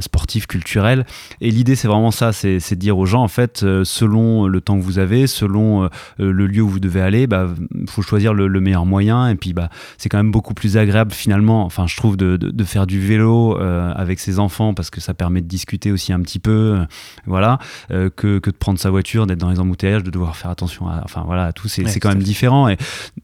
sportives, 0.00 0.46
culturelles. 0.46 1.04
Et 1.40 1.50
l'idée 1.50 1.74
c'est 1.74 1.88
vraiment 1.88 2.10
ça, 2.10 2.32
c'est 2.32 2.60
c'est 2.66 2.76
dire 2.76 2.98
aux 2.98 3.06
gens, 3.06 3.22
en 3.22 3.28
fait, 3.28 3.62
euh, 3.62 3.84
selon 3.84 4.46
le 4.46 4.60
temps 4.60 4.76
que 4.76 4.82
vous 4.82 4.98
avez, 4.98 5.26
selon 5.26 5.84
euh, 5.84 5.88
le 6.18 6.46
lieu 6.46 6.62
où 6.62 6.68
vous 6.68 6.80
devez 6.80 7.00
aller, 7.00 7.22
il 7.22 7.26
bah, 7.26 7.48
faut 7.88 8.02
choisir 8.02 8.34
le, 8.34 8.48
meilleur 8.60 8.86
moyen. 8.86 9.28
Et 9.28 9.36
puis, 9.36 9.52
bah, 9.52 9.70
c'est 9.98 10.08
quand 10.08 10.16
même 10.16 10.30
beaucoup 10.30 10.54
plus 10.54 10.76
agréable 10.76 11.12
finalement, 11.12 11.64
enfin, 11.64 11.86
je 11.86 11.96
trouve, 11.96 12.16
de, 12.16 12.36
de, 12.36 12.64
faire 12.64 12.86
du 12.86 13.00
vélo 13.00 13.58
euh, 13.58 13.92
avec 13.94 14.18
ses 14.18 14.38
enfants 14.38 14.74
parce 14.74 14.90
que 14.90 15.00
ça 15.00 15.14
permet 15.14 15.40
de 15.40 15.46
discuter 15.46 15.92
aussi 15.92 16.12
un 16.12 16.20
petit 16.20 16.38
peu, 16.38 16.78
voilà, 17.26 17.58
que, 17.88 18.08
que, 18.38 18.50
de 18.50 18.56
prendre 18.56 18.78
sa 18.78 18.90
voiture, 18.90 19.26
d'être 19.26 19.38
dans 19.38 19.50
les 19.50 19.60
embouteillages, 19.60 20.02
de 20.02 20.10
devoir 20.10 20.36
faire 20.36 20.50
attention 20.50 20.88
à, 20.88 21.02
enfin, 21.04 21.22
voilà, 21.24 21.52
tout, 21.52 21.68
c'est 21.68 22.00
quand 22.00 22.08
même 22.08 22.22
différent. 22.22 22.68
Et 22.68 22.76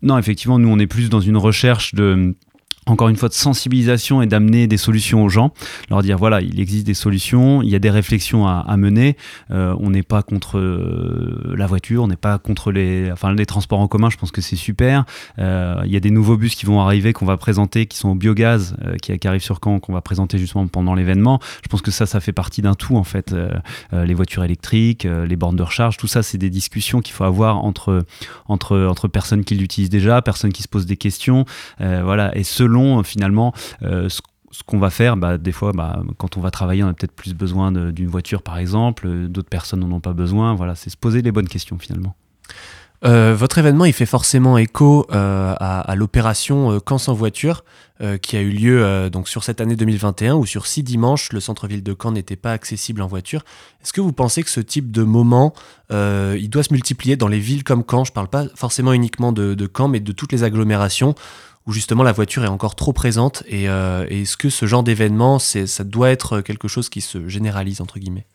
non, 0.02 0.18
effectivement, 0.18 0.58
nous, 0.58 0.68
on 0.68 0.78
est 0.78 0.86
plus 0.86 1.10
dans 1.10 1.20
une 1.20 1.36
recherche 1.36 1.94
de 1.94 2.34
encore 2.86 3.08
une 3.08 3.16
fois 3.16 3.28
de 3.28 3.34
sensibilisation 3.34 4.22
et 4.22 4.26
d'amener 4.26 4.66
des 4.66 4.76
solutions 4.76 5.22
aux 5.22 5.28
gens, 5.28 5.52
leur 5.88 6.02
dire 6.02 6.18
voilà 6.18 6.40
il 6.40 6.58
existe 6.58 6.84
des 6.84 6.94
solutions, 6.94 7.62
il 7.62 7.68
y 7.68 7.76
a 7.76 7.78
des 7.78 7.90
réflexions 7.90 8.46
à, 8.48 8.76
mener, 8.76 9.16
euh, 9.52 9.76
on 9.78 9.90
n'est 9.90 10.02
pas 10.02 10.22
contre 10.22 10.58
euh, 10.58 11.54
la 11.56 11.66
voiture, 11.66 12.02
on 12.02 12.08
n'est 12.08 12.16
pas 12.16 12.38
contre 12.38 12.72
les, 12.72 13.10
enfin 13.12 13.32
les 13.32 13.46
transports 13.46 13.78
en 13.78 13.86
commun, 13.86 14.10
je 14.10 14.16
pense 14.16 14.32
que 14.32 14.40
c'est 14.40 14.56
super. 14.56 15.04
Euh, 15.38 15.80
il 15.84 15.92
y 15.92 15.96
a 15.96 16.00
des 16.00 16.10
nouveaux 16.10 16.36
bus 16.36 16.56
qui 16.56 16.66
vont 16.66 16.80
arriver 16.80 17.12
qu'on 17.12 17.26
va 17.26 17.36
présenter, 17.36 17.86
qui 17.86 17.96
sont 17.96 18.10
au 18.10 18.14
biogaz, 18.14 18.74
qui, 19.00 19.12
arrivent 19.28 19.42
sur 19.42 19.60
Caen, 19.62 19.78
qu'on 19.78 19.92
va 19.92 20.00
présenter 20.00 20.38
justement 20.38 20.66
pendant 20.66 20.94
l'événement. 20.94 21.38
Je 21.62 21.68
pense 21.68 21.82
que 21.82 21.92
ça, 21.92 22.06
ça 22.06 22.20
fait 22.20 22.32
partie 22.32 22.62
d'un 22.62 22.74
tout 22.74 22.96
en 22.96 23.04
fait. 23.04 23.34
les 23.92 24.14
voitures 24.14 24.42
électriques, 24.42 25.04
les 25.04 25.36
bornes 25.36 25.56
de 25.56 25.62
recharge, 25.62 25.96
tout 25.96 26.08
ça, 26.08 26.22
c'est 26.22 26.38
des 26.38 26.50
discussions 26.50 27.00
qu'il 27.00 27.14
faut 27.14 27.24
avoir 27.24 27.64
entre 27.64 28.04
entre 28.46 28.86
entre 28.88 29.06
personnes 29.06 29.44
qui 29.44 29.54
l'utilisent 29.54 29.90
déjà, 29.90 30.20
personnes 30.22 30.52
qui 30.52 30.62
se 30.62 30.68
posent 30.68 30.86
des 30.86 30.96
questions, 30.96 31.44
voilà 31.78 32.36
et 32.36 32.42
selon 32.42 32.71
selon 32.72 33.02
finalement 33.02 33.52
euh, 33.82 34.08
ce 34.08 34.62
qu'on 34.66 34.78
va 34.78 34.90
faire, 34.90 35.16
bah, 35.16 35.38
des 35.38 35.52
fois, 35.52 35.72
bah, 35.72 36.02
quand 36.18 36.36
on 36.36 36.40
va 36.40 36.50
travailler, 36.50 36.84
on 36.84 36.88
a 36.88 36.92
peut-être 36.92 37.12
plus 37.12 37.34
besoin 37.34 37.72
d'une 37.72 38.08
voiture, 38.08 38.42
par 38.42 38.58
exemple. 38.58 39.08
D'autres 39.28 39.48
personnes 39.48 39.80
n'en 39.80 39.90
ont 39.92 40.00
pas 40.00 40.12
besoin. 40.12 40.54
Voilà, 40.54 40.74
c'est 40.74 40.90
se 40.90 40.96
poser 40.96 41.22
les 41.22 41.32
bonnes 41.32 41.48
questions, 41.48 41.78
finalement. 41.78 42.14
Euh, 43.04 43.34
votre 43.34 43.56
événement, 43.58 43.86
il 43.86 43.94
fait 43.94 44.06
forcément 44.06 44.58
écho 44.58 45.06
euh, 45.10 45.54
à, 45.58 45.94
l'opération 45.96 46.78
Camp 46.80 46.98
sans 46.98 47.14
voiture, 47.14 47.64
qui 48.20 48.36
a 48.36 48.40
eu 48.40 48.50
lieu 48.50 49.10
donc 49.10 49.28
sur 49.28 49.44
cette 49.44 49.60
année 49.60 49.76
2021, 49.76 50.34
où 50.34 50.44
sur 50.44 50.66
six 50.66 50.82
dimanches, 50.82 51.32
le 51.32 51.38
centre-ville 51.38 51.84
de 51.84 51.96
Caen 52.00 52.10
n'était 52.10 52.36
pas 52.36 52.52
accessible 52.52 53.00
en 53.00 53.06
voiture. 53.06 53.44
Est-ce 53.82 53.92
que 53.92 54.00
vous 54.00 54.12
pensez 54.12 54.42
que 54.42 54.50
ce 54.50 54.60
type 54.60 54.90
de 54.90 55.04
moment, 55.04 55.54
il 55.90 56.48
doit 56.50 56.64
se 56.64 56.72
multiplier 56.72 57.16
dans 57.16 57.28
les 57.28 57.38
villes 57.38 57.64
comme 57.64 57.84
Caen? 57.88 58.04
Je 58.04 58.10
ne 58.10 58.14
parle 58.14 58.28
pas 58.28 58.46
forcément 58.56 58.92
uniquement 58.92 59.32
de, 59.32 59.54
de 59.54 59.70
Caen, 59.74 59.88
mais 59.88 60.00
de 60.00 60.12
toutes 60.12 60.32
les 60.32 60.42
agglomérations 60.42 61.14
où 61.66 61.72
justement 61.72 62.02
la 62.02 62.12
voiture 62.12 62.44
est 62.44 62.48
encore 62.48 62.74
trop 62.74 62.92
présente 62.92 63.42
et, 63.46 63.68
euh, 63.68 64.06
est-ce 64.08 64.36
que 64.36 64.50
ce 64.50 64.66
genre 64.66 64.82
d'événement, 64.82 65.38
ça 65.38 65.84
doit 65.84 66.10
être 66.10 66.40
quelque 66.40 66.68
chose 66.68 66.88
qui 66.88 67.00
se 67.00 67.28
généralise 67.28 67.80
entre 67.80 67.98
guillemets? 67.98 68.26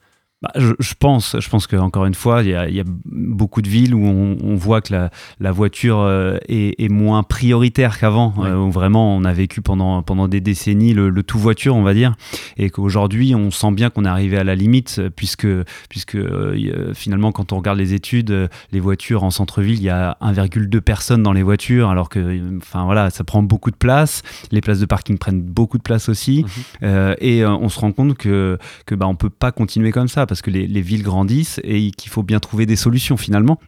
Bah, 0.43 0.51
je, 0.55 0.73
je, 0.79 0.93
pense, 0.93 1.35
je 1.39 1.49
pense 1.49 1.65
qu'encore 1.65 2.05
une 2.05 2.13
fois, 2.13 2.43
il 2.43 2.49
y, 2.49 2.53
a, 2.53 2.69
y, 2.69 2.79
a, 2.79 2.83
beaucoup 3.05 3.63
de 3.63 3.67
villes 3.67 3.95
où 3.95 4.05
on, 4.05 4.37
on 4.43 4.55
voit 4.55 4.81
que 4.81 4.93
la, 4.93 5.09
la 5.39 5.51
voiture 5.51 5.99
euh, 5.99 6.37
est, 6.47 6.79
est, 6.79 6.89
moins 6.89 7.23
prioritaire 7.23 7.97
qu'avant, 7.97 8.35
euh, 8.43 8.55
où 8.55 8.69
vraiment 8.69 9.15
on 9.15 9.23
a 9.23 9.33
vécu 9.33 9.63
pendant, 9.63 10.03
pendant 10.03 10.27
des 10.27 10.39
décennies 10.39 10.93
le, 10.93 11.09
le 11.09 11.23
tout 11.23 11.39
voiture, 11.39 11.75
on 11.75 11.81
va 11.81 11.95
dire, 11.95 12.15
et 12.55 12.69
qu'aujourd'hui 12.69 13.33
on 13.33 13.49
sent 13.49 13.71
bien 13.71 13.89
qu'on 13.89 14.05
est 14.05 14.09
arrivé 14.09 14.37
à 14.37 14.43
la 14.43 14.53
limite, 14.53 15.01
puisque, 15.15 15.47
puisque 15.89 16.13
euh, 16.13 16.93
finalement 16.93 17.31
quand 17.31 17.51
on 17.51 17.57
regarde 17.57 17.79
les 17.79 17.95
études, 17.95 18.47
les 18.71 18.79
voitures 18.79 19.23
en 19.23 19.31
centre-ville, 19.31 19.77
il 19.77 19.85
y 19.85 19.89
a 19.89 20.17
1,2 20.21 20.81
personnes 20.81 21.23
dans 21.23 21.33
les 21.33 21.43
voitures, 21.43 21.89
alors 21.89 22.09
que 22.09 22.57
enfin, 22.57 22.85
voilà, 22.85 23.09
ça 23.09 23.23
prend 23.23 23.41
beaucoup 23.41 23.71
de 23.71 23.75
place, 23.75 24.21
les 24.51 24.61
places 24.61 24.81
de 24.81 24.85
parking 24.85 25.17
prennent 25.17 25.41
beaucoup 25.41 25.79
de 25.79 25.83
place 25.83 26.09
aussi, 26.09 26.45
mmh 26.81 26.87
et 27.19 27.45
on 27.45 27.69
se 27.69 27.79
rend 27.79 27.91
compte 27.91 28.15
que, 28.15 28.57
que 28.85 28.93
bah, 28.93 29.07
on 29.07 29.15
peut 29.15 29.29
pas 29.29 29.51
continuer 29.51 29.91
comme 29.91 30.07
ça 30.07 30.26
parce 30.27 30.41
que 30.41 30.51
les, 30.51 30.67
les 30.67 30.81
villes 30.81 31.03
grandissent 31.03 31.59
et 31.63 31.91
qu'il 31.91 32.11
faut 32.11 32.23
bien 32.23 32.39
trouver 32.39 32.65
des 32.65 32.75
solutions 32.75 33.17
finalement. 33.17 33.59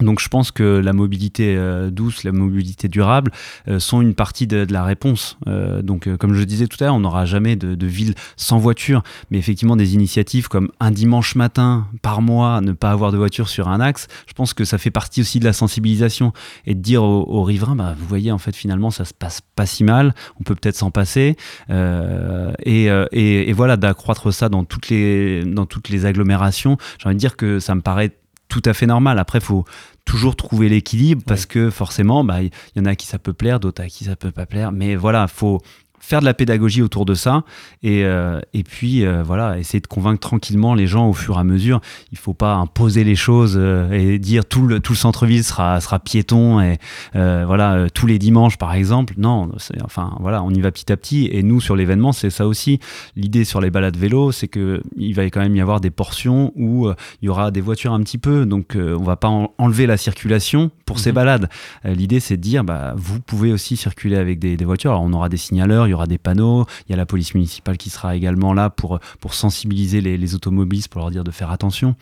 Donc 0.00 0.20
je 0.20 0.28
pense 0.28 0.50
que 0.50 0.62
la 0.62 0.92
mobilité 0.92 1.56
euh, 1.56 1.90
douce, 1.90 2.24
la 2.24 2.32
mobilité 2.32 2.88
durable 2.88 3.32
euh, 3.68 3.78
sont 3.78 4.00
une 4.00 4.14
partie 4.14 4.46
de, 4.46 4.66
la 4.70 4.84
réponse. 4.84 5.38
Euh, 5.46 5.82
donc 5.82 6.14
comme 6.16 6.34
je 6.34 6.44
disais 6.44 6.66
tout 6.66 6.76
à 6.80 6.86
l'heure, 6.86 6.94
on 6.94 7.00
n'aura 7.00 7.24
jamais 7.24 7.56
de, 7.56 7.86
ville 7.86 8.14
sans 8.36 8.58
voiture, 8.58 9.02
mais 9.30 9.38
effectivement 9.38 9.76
des 9.76 9.94
initiatives 9.94 10.48
comme 10.48 10.70
un 10.78 10.90
dimanche 10.90 11.34
matin 11.36 11.86
par 12.02 12.20
mois, 12.22 12.60
ne 12.60 12.72
pas 12.72 12.90
avoir 12.90 13.12
de 13.12 13.16
voiture 13.16 13.48
sur 13.48 13.68
un 13.68 13.80
axe, 13.80 14.08
je 14.26 14.34
pense 14.34 14.52
que 14.52 14.64
ça 14.64 14.78
fait 14.78 14.90
partie 14.90 15.22
aussi 15.22 15.40
de 15.40 15.44
la 15.44 15.52
sensibilisation 15.52 16.32
et 16.66 16.74
de 16.74 16.80
dire 16.80 17.02
aux, 17.02 17.42
riverains, 17.42 17.76
bah, 17.76 17.94
vous 17.98 18.06
voyez 18.06 18.30
en 18.30 18.38
fait 18.38 18.54
finalement 18.54 18.90
ça 18.90 19.04
se 19.04 19.14
passe 19.14 19.40
pas 19.56 19.64
si 19.64 19.84
mal, 19.84 20.14
on 20.38 20.42
peut 20.42 20.54
peut-être 20.54 20.76
s'en 20.76 20.90
passer, 20.90 21.36
et, 21.70 23.52
voilà 23.52 23.76
d'accroître 23.76 24.32
ça 24.32 24.48
dans 24.48 24.64
toutes 24.64 24.88
les 24.88 25.44
dans 25.44 25.66
toutes 25.66 25.88
les 25.88 26.06
agglomérations. 26.06 26.76
J'ai 26.98 27.06
envie 27.06 27.16
de 27.16 27.20
dire 27.20 27.36
que 27.36 27.58
ça 27.58 27.74
me 27.74 27.80
paraît 27.80 28.12
tout 28.48 28.62
à 28.64 28.74
fait 28.74 28.86
normal. 28.86 29.18
Après, 29.18 29.38
il 29.38 29.44
faut 29.44 29.64
toujours 30.04 30.36
trouver 30.36 30.68
l'équilibre 30.68 31.22
parce 31.26 31.46
que 31.46 31.70
forcément, 31.70 32.24
bah, 32.24 32.42
il 32.42 32.50
y 32.76 32.80
en 32.80 32.86
a 32.86 32.90
à 32.90 32.96
qui 32.96 33.06
ça 33.06 33.18
peut 33.18 33.34
plaire, 33.34 33.60
d'autres 33.60 33.82
à 33.82 33.88
qui 33.88 34.04
ça 34.04 34.16
peut 34.16 34.30
pas 34.30 34.46
plaire. 34.46 34.72
Mais 34.72 34.96
voilà, 34.96 35.28
faut 35.28 35.60
faire 36.00 36.20
de 36.20 36.24
la 36.24 36.34
pédagogie 36.34 36.82
autour 36.82 37.04
de 37.04 37.14
ça 37.14 37.42
et, 37.82 38.04
euh, 38.04 38.40
et 38.52 38.62
puis 38.62 39.04
euh, 39.04 39.22
voilà 39.22 39.58
essayer 39.58 39.80
de 39.80 39.86
convaincre 39.86 40.20
tranquillement 40.20 40.74
les 40.74 40.86
gens 40.86 41.08
au 41.08 41.12
fur 41.12 41.36
et 41.36 41.40
à 41.40 41.44
mesure. 41.44 41.80
Il 42.12 42.18
faut 42.18 42.34
pas 42.34 42.54
imposer 42.54 43.04
les 43.04 43.16
choses 43.16 43.56
euh, 43.58 43.90
et 43.92 44.18
dire 44.18 44.44
tout 44.44 44.66
le 44.66 44.80
tout 44.80 44.92
le 44.92 44.98
centre-ville 44.98 45.44
sera 45.44 45.80
sera 45.80 45.98
piéton 45.98 46.60
et 46.60 46.78
voilà 47.14 47.86
tous 47.92 48.06
les 48.06 48.18
dimanches 48.18 48.58
par 48.58 48.74
exemple. 48.74 49.14
Non 49.16 49.50
enfin 49.84 50.16
voilà 50.20 50.42
on 50.42 50.50
y 50.50 50.60
va 50.60 50.70
petit 50.70 50.90
à 50.92 50.96
petit. 50.96 51.28
Et 51.32 51.42
nous 51.42 51.60
sur 51.60 51.76
l'événement 51.76 52.12
c'est 52.12 52.30
ça 52.30 52.46
aussi. 52.46 52.78
L'idée 53.16 53.44
sur 53.44 53.60
les 53.60 53.70
balades 53.70 53.96
vélo 53.96 54.32
c'est 54.32 54.48
que 54.48 54.82
il 54.96 55.14
va 55.14 55.24
quand 55.24 55.40
même 55.40 55.56
y 55.56 55.60
avoir 55.60 55.80
des 55.80 55.90
portions 55.90 56.52
où 56.56 56.88
il 57.22 57.26
y 57.26 57.28
aura 57.28 57.50
des 57.50 57.60
voitures 57.60 57.92
un 57.92 58.00
petit 58.00 58.18
peu. 58.18 58.46
Donc 58.46 58.76
on 58.76 59.02
va 59.02 59.16
pas 59.16 59.28
enlever 59.58 59.86
la 59.86 59.96
circulation 59.96 60.70
pour 60.86 60.98
ces 60.98 61.10
mhm. 61.10 61.14
balades. 61.14 61.48
L'idée 61.84 62.20
c'est 62.20 62.36
de 62.36 62.42
dire 62.42 62.64
bah 62.64 62.94
vous 62.96 63.20
pouvez 63.20 63.52
aussi 63.52 63.76
circuler 63.76 64.16
avec 64.16 64.38
des, 64.38 64.56
des 64.56 64.64
voitures. 64.64 64.92
Alors 64.92 65.02
on 65.02 65.12
aura 65.12 65.28
des 65.28 65.36
signaleurs 65.36 65.87
il 65.88 65.92
y 65.92 65.94
aura 65.94 66.06
des 66.06 66.18
panneaux, 66.18 66.66
il 66.88 66.92
y 66.92 66.94
a 66.94 66.96
la 66.96 67.06
police 67.06 67.34
municipale 67.34 67.76
qui 67.76 67.90
sera 67.90 68.16
également 68.16 68.52
là 68.52 68.70
pour, 68.70 69.00
pour 69.20 69.34
sensibiliser 69.34 70.00
les, 70.00 70.34
automobilistes, 70.34 70.88
pour 70.88 71.00
leur 71.00 71.10
dire 71.10 71.24
de 71.24 71.30
faire 71.30 71.50
attention. 71.50 71.94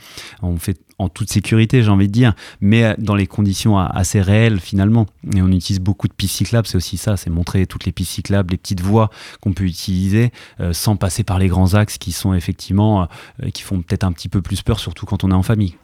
On 0.42 0.56
fait 0.58 0.78
en 0.98 1.08
toute 1.08 1.30
sécurité, 1.30 1.82
j'ai 1.82 1.90
envie 1.90 2.08
de 2.08 2.12
dire, 2.12 2.34
mais 2.60 2.94
dans 2.98 3.14
les 3.14 3.26
conditions 3.26 3.78
assez 3.78 4.20
réelles 4.20 4.60
finalement. 4.60 5.06
Et 5.34 5.42
on 5.42 5.48
utilise 5.48 5.80
beaucoup 5.80 6.08
de 6.08 6.12
pistes 6.12 6.36
cyclables, 6.36 6.66
c'est 6.66 6.76
aussi 6.76 6.96
ça, 6.96 7.16
c'est 7.16 7.30
montrer 7.30 7.66
toutes 7.66 7.84
les 7.84 7.92
pistes 7.92 8.12
cyclables, 8.12 8.52
les 8.52 8.56
petites 8.56 8.80
voies 8.80 9.10
qu'on 9.40 9.52
peut 9.52 9.64
utiliser 9.64 10.32
euh, 10.60 10.72
sans 10.72 10.96
passer 10.96 11.22
par 11.22 11.38
les 11.38 11.48
grands 11.48 11.74
axes 11.74 11.98
qui 11.98 12.12
sont 12.12 12.34
effectivement, 12.34 13.08
euh, 13.42 13.50
qui 13.50 13.62
font 13.62 13.82
peut-être 13.82 14.04
un 14.04 14.12
petit 14.12 14.28
peu 14.28 14.42
plus 14.42 14.62
peur, 14.62 14.80
surtout 14.80 15.06
quand 15.06 15.24
on 15.24 15.30
est 15.30 15.34
en 15.34 15.42
famille. 15.42 15.76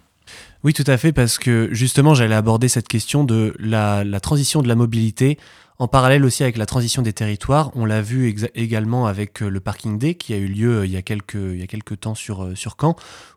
Oui, 0.65 0.73
tout 0.73 0.85
à 0.87 0.97
fait, 0.97 1.13
parce 1.13 1.39
que 1.39 1.69
justement, 1.73 2.15
j'allais 2.15 2.35
aborder 2.35 2.69
cette 2.69 2.89
question 2.89 3.25
de 3.25 3.55
la, 3.59 4.05
la 4.05 4.21
transition 4.21 4.63
de 4.63 4.69
la 4.69 4.77
mobilité 4.77 5.39
en 5.83 5.89
parallèle 5.89 6.25
aussi 6.25 6.45
avec 6.45 6.59
la 6.59 6.67
transition 6.67 7.03
des 7.03 7.13
territoires, 7.13 7.73
on 7.75 7.85
l'a 7.85 8.03
vu 8.03 8.33
également 8.55 9.07
avec 9.07 9.43
euh, 9.43 9.49
le 9.49 9.59
Parking 9.59 9.99
Day 9.99 10.15
qui 10.15 10.33
a 10.33 10.37
eu 10.37 10.47
lieu 10.47 10.79
euh, 10.79 10.87
il 10.87 10.93
y 10.93 10.97
a 10.97 11.03
quelques, 11.03 11.35
il 11.35 11.59
y 11.59 11.63
a 11.63 11.67
quelques 11.67 11.99
temps 11.99 12.15
sur, 12.15 12.45
euh, 12.45 12.55
sur 12.55 12.77
Caen, 12.81 12.95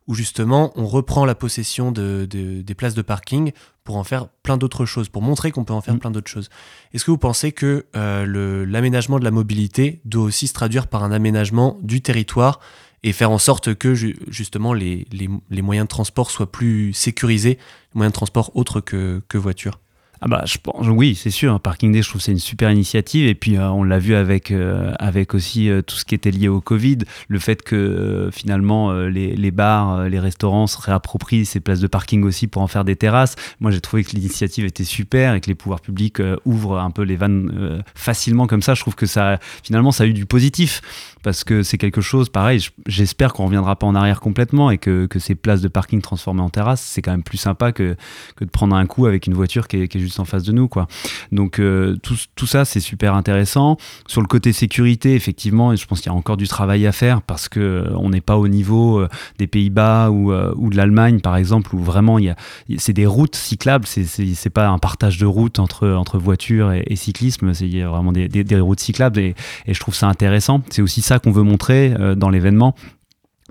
où 0.08 0.14
justement 0.14 0.72
on 0.76 0.86
reprend 0.86 1.26
la 1.26 1.34
possession 1.34 1.92
de, 1.92 2.28
des 2.30 2.76
places 2.76 2.94
de 2.94 3.02
parking 3.02 3.52
pour 3.84 3.98
en 3.98 4.04
faire 4.04 4.28
plein 4.44 4.58
d'autres 4.58 4.86
choses, 4.86 5.10
pour 5.10 5.24
montrer 5.24 5.50
qu'on 5.50 5.64
peut 5.64 5.74
en 5.74 5.82
faire 5.82 5.96
mm. 5.96 6.00
plein 6.00 6.12
d'autres 6.12 6.30
choses. 6.30 6.50
Est-ce 6.94 7.04
que 7.04 7.10
vous 7.10 7.18
pensez 7.18 7.52
que 7.52 7.86
l'aménagement 7.96 9.18
de 9.18 9.24
la 9.24 9.32
mobilité 9.32 10.02
doit 10.06 10.26
aussi 10.26 10.46
se 10.46 10.54
traduire 10.54 10.86
par 10.86 11.04
un 11.04 11.12
aménagement 11.12 11.80
du 11.82 12.02
territoire 12.02 12.60
et 13.06 13.14
faire 13.14 13.30
en 13.30 13.38
sorte 13.38 13.76
que 13.76 13.94
justement 13.94 14.74
les, 14.74 15.06
moyens 15.52 15.86
de 15.86 15.90
transport 15.90 16.32
soient 16.32 16.52
plus 16.52 16.92
sécurisés, 16.92 17.60
moyens 17.94 18.12
de 18.12 18.16
transport 18.16 18.52
autres 18.56 18.82
que, 18.82 19.22
que 19.30 19.38
voitures 19.38 19.80
ah 20.22 20.28
bah, 20.28 20.44
je 20.46 20.58
pense, 20.58 20.88
oui, 20.88 21.16
c'est 21.16 21.30
sûr. 21.30 21.60
Parking 21.60 21.92
Day, 21.92 22.02
je 22.02 22.10
trouve 22.10 22.22
c'est 22.22 22.32
une 22.32 22.40
super 22.40 22.72
initiative. 22.72 23.28
Et 23.28 23.36
puis, 23.36 23.58
euh, 23.58 23.70
on 23.70 23.84
l'a 23.84 24.00
vu 24.00 24.16
avec, 24.16 24.52
euh, 24.52 24.94
avec 25.00 25.34
aussi 25.36 25.70
euh, 25.70 25.82
tout 25.82 25.96
ce 25.96 26.06
qui 26.06 26.16
était 26.16 26.32
lié 26.32 26.48
au 26.48 26.62
Covid. 26.62 27.00
Le 27.28 27.40
fait 27.40 27.62
que 27.62 28.30
finalement, 28.32 28.94
les, 28.94 29.52
bars, 29.52 30.08
les 30.08 30.20
restaurants 30.20 30.68
se 30.68 30.80
réapproprient 30.80 31.46
ces 31.46 31.60
places 31.60 31.80
de 31.80 31.88
parking 31.88 32.24
aussi 32.24 32.48
pour 32.48 32.62
en 32.62 32.68
faire 32.68 32.86
des 32.86 32.96
terrasses. 32.96 33.36
Moi, 33.60 33.72
j'ai 33.72 33.82
trouvé 33.82 34.04
que 34.04 34.12
l'initiative 34.12 34.66
était 34.66 34.84
super 34.84 35.36
et 35.36 35.42
que 35.42 35.48
les 35.48 35.56
pouvoirs 35.56 35.82
publics 35.82 36.22
ouvrent 36.46 36.80
un 36.80 36.92
peu 36.92 37.04
les 37.04 37.16
vannes 37.16 37.84
facilement 37.94 38.48
comme 38.48 38.62
ça. 38.62 38.74
Je 38.74 38.82
trouve 38.82 38.96
que 38.96 39.06
ça, 39.06 39.40
finalement, 39.64 39.92
ça 39.92 40.04
a 40.04 40.08
eu 40.08 40.14
du 40.14 40.26
positif 40.26 40.82
parce 41.26 41.44
que 41.44 41.64
c'est 41.64 41.80
quelque 41.80 42.02
chose, 42.02 42.30
pareil, 42.30 42.64
j'espère 42.86 43.34
qu'on 43.34 43.44
ne 43.44 43.48
reviendra 43.48 43.76
pas 43.76 43.88
en 43.88 43.96
arrière 43.96 44.20
complètement 44.20 44.70
et 44.70 44.78
que, 44.78 45.08
que, 45.08 45.18
ces 45.18 45.34
places 45.34 45.62
de 45.62 45.68
parking 45.68 46.00
transformées 46.00 46.44
en 46.44 46.52
terrasse, 46.52 46.82
c'est 46.82 47.02
quand 47.02 47.10
même 47.10 47.24
plus 47.24 47.40
sympa 47.40 47.72
que, 47.72 47.96
que 48.36 48.46
de 48.46 48.50
prendre 48.52 48.76
un 48.76 48.86
coup 48.86 49.08
avec 49.08 49.26
une 49.26 49.34
voiture 49.34 49.68
qui 49.68 49.78
est, 49.78 49.88
qui 49.88 49.98
est 49.98 50.02
juste 50.06 50.20
en 50.20 50.26
face 50.26 50.44
de 50.44 50.52
nous. 50.52 50.68
Quoi. 50.68 50.88
Donc 51.32 51.60
euh, 51.60 51.98
tout, 52.02 52.16
tout, 52.36 52.48
ça, 52.48 52.66
c'est 52.66 52.80
super 52.80 53.16
intéressant. 53.16 53.78
Sur 54.08 54.22
le 54.22 54.28
côté 54.28 54.54
sécurité, 54.54 55.16
effectivement, 55.16 55.76
je 55.76 55.86
pense 55.86 56.02
qu'il 56.02 56.12
y 56.12 56.16
a 56.16 56.18
encore 56.18 56.38
du 56.38 56.48
travail 56.48 56.86
à 56.88 56.92
faire 56.92 57.22
parce 57.22 57.50
qu'on 57.50 57.60
euh, 57.60 58.10
n'est 58.10 58.22
pas 58.22 58.38
au 58.38 58.48
niveau 58.48 59.00
euh, 59.00 59.10
des 59.38 59.48
Pays-Bas 59.48 60.10
ou, 60.10 60.32
ou, 60.34 60.70
de 60.70 60.78
l'Allemagne, 60.78 61.20
par 61.20 61.36
exemple, 61.36 61.76
où 61.76 61.80
vraiment 61.80 62.20
il 62.20 62.26
y 62.26 62.30
a, 62.30 62.36
c'est 62.78 62.94
des 62.94 63.06
routes 63.06 63.36
cyclables, 63.36 63.86
c'est 63.86 64.50
pas 64.50 64.68
un 64.68 64.78
partage 64.78 65.18
de 65.18 65.26
routes 65.26 65.60
entre, 65.60 65.90
entre 65.90 66.18
voitures 66.18 66.72
et, 66.72 66.84
et 66.88 66.96
cyclisme, 66.96 67.54
c'est 67.54 67.68
vraiment 67.82 68.12
des, 68.12 68.28
des, 68.28 68.44
des, 68.44 68.60
routes 68.60 68.80
cyclables 68.80 69.20
et, 69.20 69.36
et 69.66 69.74
je 69.74 69.80
trouve 69.80 69.96
ça 69.96 70.08
intéressant. 70.08 70.62
C'est 70.70 70.82
aussi 70.82 71.02
ça 71.02 71.20
qu'on 71.20 71.32
veut 71.32 71.44
montrer 71.44 71.94
dans 72.16 72.30
l'événement 72.30 72.76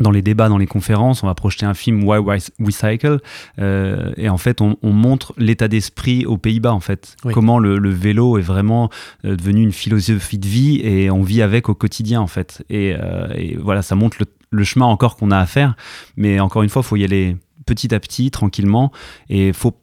dans 0.01 0.11
les 0.11 0.23
débats, 0.23 0.49
dans 0.49 0.59
les 0.59 0.67
conférences, 0.67 1.23
on 1.23 1.27
va 1.27 1.35
projeter 1.35 1.67
un 1.67 1.75
film 1.75 2.03
Why 2.05 2.19
We 2.19 2.75
Cycle, 2.75 3.21
euh, 3.61 4.13
et 4.17 4.29
en 4.29 4.39
fait, 4.39 4.61
on, 4.61 4.77
montre 4.83 5.35
l'état 5.37 5.69
d'esprit 5.69 6.27
aux 6.27 6.37
Pays-Bas, 6.37 6.73
en 6.73 6.81
fait. 6.81 7.17
Comment 7.33 7.59
le, 7.59 7.91
vélo 7.91 8.39
est 8.39 8.43
vraiment 8.43 8.91
euh, 9.25 9.37
devenu 9.37 9.63
une 9.63 9.73
philosophie 9.73 10.39
de 10.39 10.47
vie 10.47 10.81
et 10.83 11.11
on 11.11 11.23
vit 11.23 11.43
avec 11.43 11.69
au 11.69 11.75
quotidien, 11.75 12.21
en 12.21 12.27
fait. 12.27 12.65
Et, 12.71 12.95
euh, 12.99 13.57
voilà, 13.61 13.83
ça 13.83 13.95
montre 13.95 14.19
le, 14.51 14.65
chemin 14.65 14.87
encore 14.87 15.17
qu'on 15.17 15.31
a 15.31 15.39
à 15.39 15.47
faire, 15.47 15.77
mais 16.17 16.41
encore 16.41 16.63
une 16.63 16.69
fois, 16.69 16.83
faut 16.83 16.97
y 16.97 17.05
aller 17.05 17.37
petit 17.67 17.95
à 17.95 18.01
petit, 18.01 18.31
tranquillement, 18.31 18.91
et 19.29 19.53
faut 19.53 19.75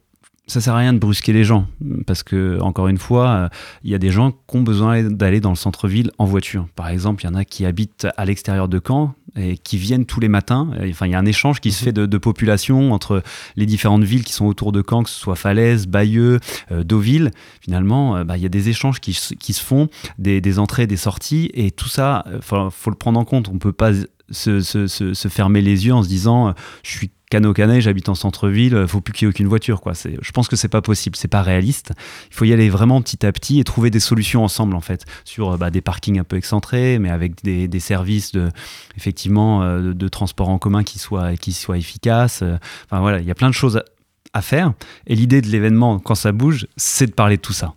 ça 0.52 0.62
sert 0.62 0.76
à 0.76 0.80
rien 0.80 0.94
de 0.94 1.00
brusquer 1.00 1.34
les 1.34 1.44
gens 1.44 1.68
parce 2.06 2.24
que 2.24 2.60
encore 2.60 2.88
une 2.88 2.98
fois, 2.98 3.50
il 3.84 3.92
y 3.92 3.96
a 3.96 3.98
des 3.98 4.12
gens 4.12 4.32
qui 4.32 4.58
ont 4.58 4.62
besoin 4.62 5.04
d'aller 5.04 5.40
dans 5.40 5.50
le 5.50 5.56
centre-ville 5.56 6.12
en 6.18 6.26
voiture. 6.26 6.68
Par 6.76 6.90
exemple, 6.90 7.24
il 7.24 7.28
y 7.28 7.30
en 7.30 7.36
a 7.36 7.46
qui 7.46 7.66
habitent 7.66 8.08
à 8.18 8.26
l'extérieur 8.26 8.68
de 8.68 8.82
Caen 8.86 9.16
et 9.36 9.58
qui 9.58 9.78
viennent 9.78 10.06
tous 10.06 10.20
les 10.20 10.28
matins. 10.28 10.70
Enfin, 10.90 11.08
il 11.08 11.12
y 11.12 11.16
a 11.16 11.20
un 11.20 11.26
échange 11.26 11.62
qui 11.62 11.72
se 11.72 11.82
mhm. 11.82 11.86
fait 11.86 12.08
de, 12.08 12.18
population 12.18 12.92
entre 12.92 13.24
les 13.56 13.66
différentes 13.66 14.04
villes 14.04 14.24
qui 14.24 14.34
sont 14.34 14.46
autour 14.46 14.72
de 14.72 14.84
Caen, 14.88 15.04
que 15.04 15.10
ce 15.10 15.20
soit 15.20 15.36
Falaise, 15.36 15.88
Bayeux, 15.88 16.40
euh, 16.72 16.84
Deauville. 16.84 17.32
Finalement, 17.62 18.18
euh, 18.18 18.24
bah, 18.24 18.38
il 18.38 18.44
y 18.44 18.46
a 18.46 18.50
des 18.50 18.70
échanges 18.70 19.00
qui, 19.00 19.18
qui 19.40 19.54
se 19.54 19.64
font, 19.64 19.90
des, 20.20 20.42
des, 20.42 20.60
entrées, 20.60 20.86
des 20.86 20.98
sorties, 20.98 21.50
et 21.54 21.72
tout 21.72 21.90
ça, 21.90 22.26
il 22.28 22.34
euh, 22.54 22.70
faut, 22.70 22.90
le 22.90 22.96
prendre 22.96 23.20
en 23.20 23.26
compte. 23.26 23.50
On 23.50 23.54
ne 23.54 23.60
peut 23.60 23.72
pas 23.72 23.92
se, 24.30 24.60
se, 24.60 24.88
se, 24.88 25.28
fermer 25.28 25.62
les 25.62 25.86
yeux 25.86 25.94
en 25.94 26.04
se 26.04 26.08
disant 26.08 26.54
je 26.84 26.92
suis 26.92 27.12
Cano 27.32 27.54
Canet, 27.54 27.82
j'habite 27.82 28.10
en 28.10 28.14
centre-ville, 28.14 28.76
euh, 28.76 28.88
faut 28.88 29.00
plus 29.00 29.14
qu'il 29.14 29.26
y 29.26 29.28
ait 29.28 29.34
aucune 29.34 29.48
voiture. 29.48 29.80
Quoi. 29.80 29.94
Je 29.96 30.32
pense 30.32 30.50
que 30.50 30.58
c'est 30.58 30.68
pas 30.68 30.82
possible, 30.82 31.16
c'est 31.16 31.30
pas 31.30 31.42
réaliste. 31.42 31.94
Il 32.30 32.36
faut 32.36 32.44
y 32.44 32.52
aller 32.52 32.70
vraiment 32.70 33.02
petit 33.02 33.26
à 33.26 33.32
petit 33.32 33.62
et 33.62 33.64
trouver 33.64 33.90
des 33.90 34.02
solutions 34.02 34.44
ensemble 34.44 34.76
en 34.76 34.82
fait, 34.82 35.06
sur 35.24 35.52
euh, 35.52 35.58
bah, 35.58 35.72
des 35.72 35.82
parkings 35.82 36.20
un 36.20 36.26
peu 36.26 36.36
excentrés, 36.36 37.00
mais 37.00 37.10
avec 37.10 37.42
des, 37.42 37.80
services 37.80 38.34
de, 38.34 38.50
effectivement, 38.98 39.64
euh, 39.64 39.94
de, 39.94 40.08
transport 40.10 40.50
en 40.50 40.58
commun 40.58 40.84
qui 40.84 41.00
soient, 41.00 41.38
qui 41.38 41.54
soient 41.54 41.78
efficaces. 41.78 42.44
Enfin 42.86 43.00
voilà, 43.00 43.22
il 43.22 43.26
y 43.26 43.32
a 43.32 43.36
plein 43.36 43.50
de 43.50 43.56
choses 43.56 43.82
à 44.34 44.42
faire. 44.42 44.74
Et 45.08 45.16
l'idée 45.16 45.42
de 45.42 45.48
l'événement, 45.48 46.00
quand 46.00 46.16
ça 46.16 46.34
bouge, 46.34 46.68
c'est 46.76 47.08
de 47.08 47.14
parler 47.14 47.38
de 47.38 47.42
tout 47.42 47.54
ça. 47.54 47.76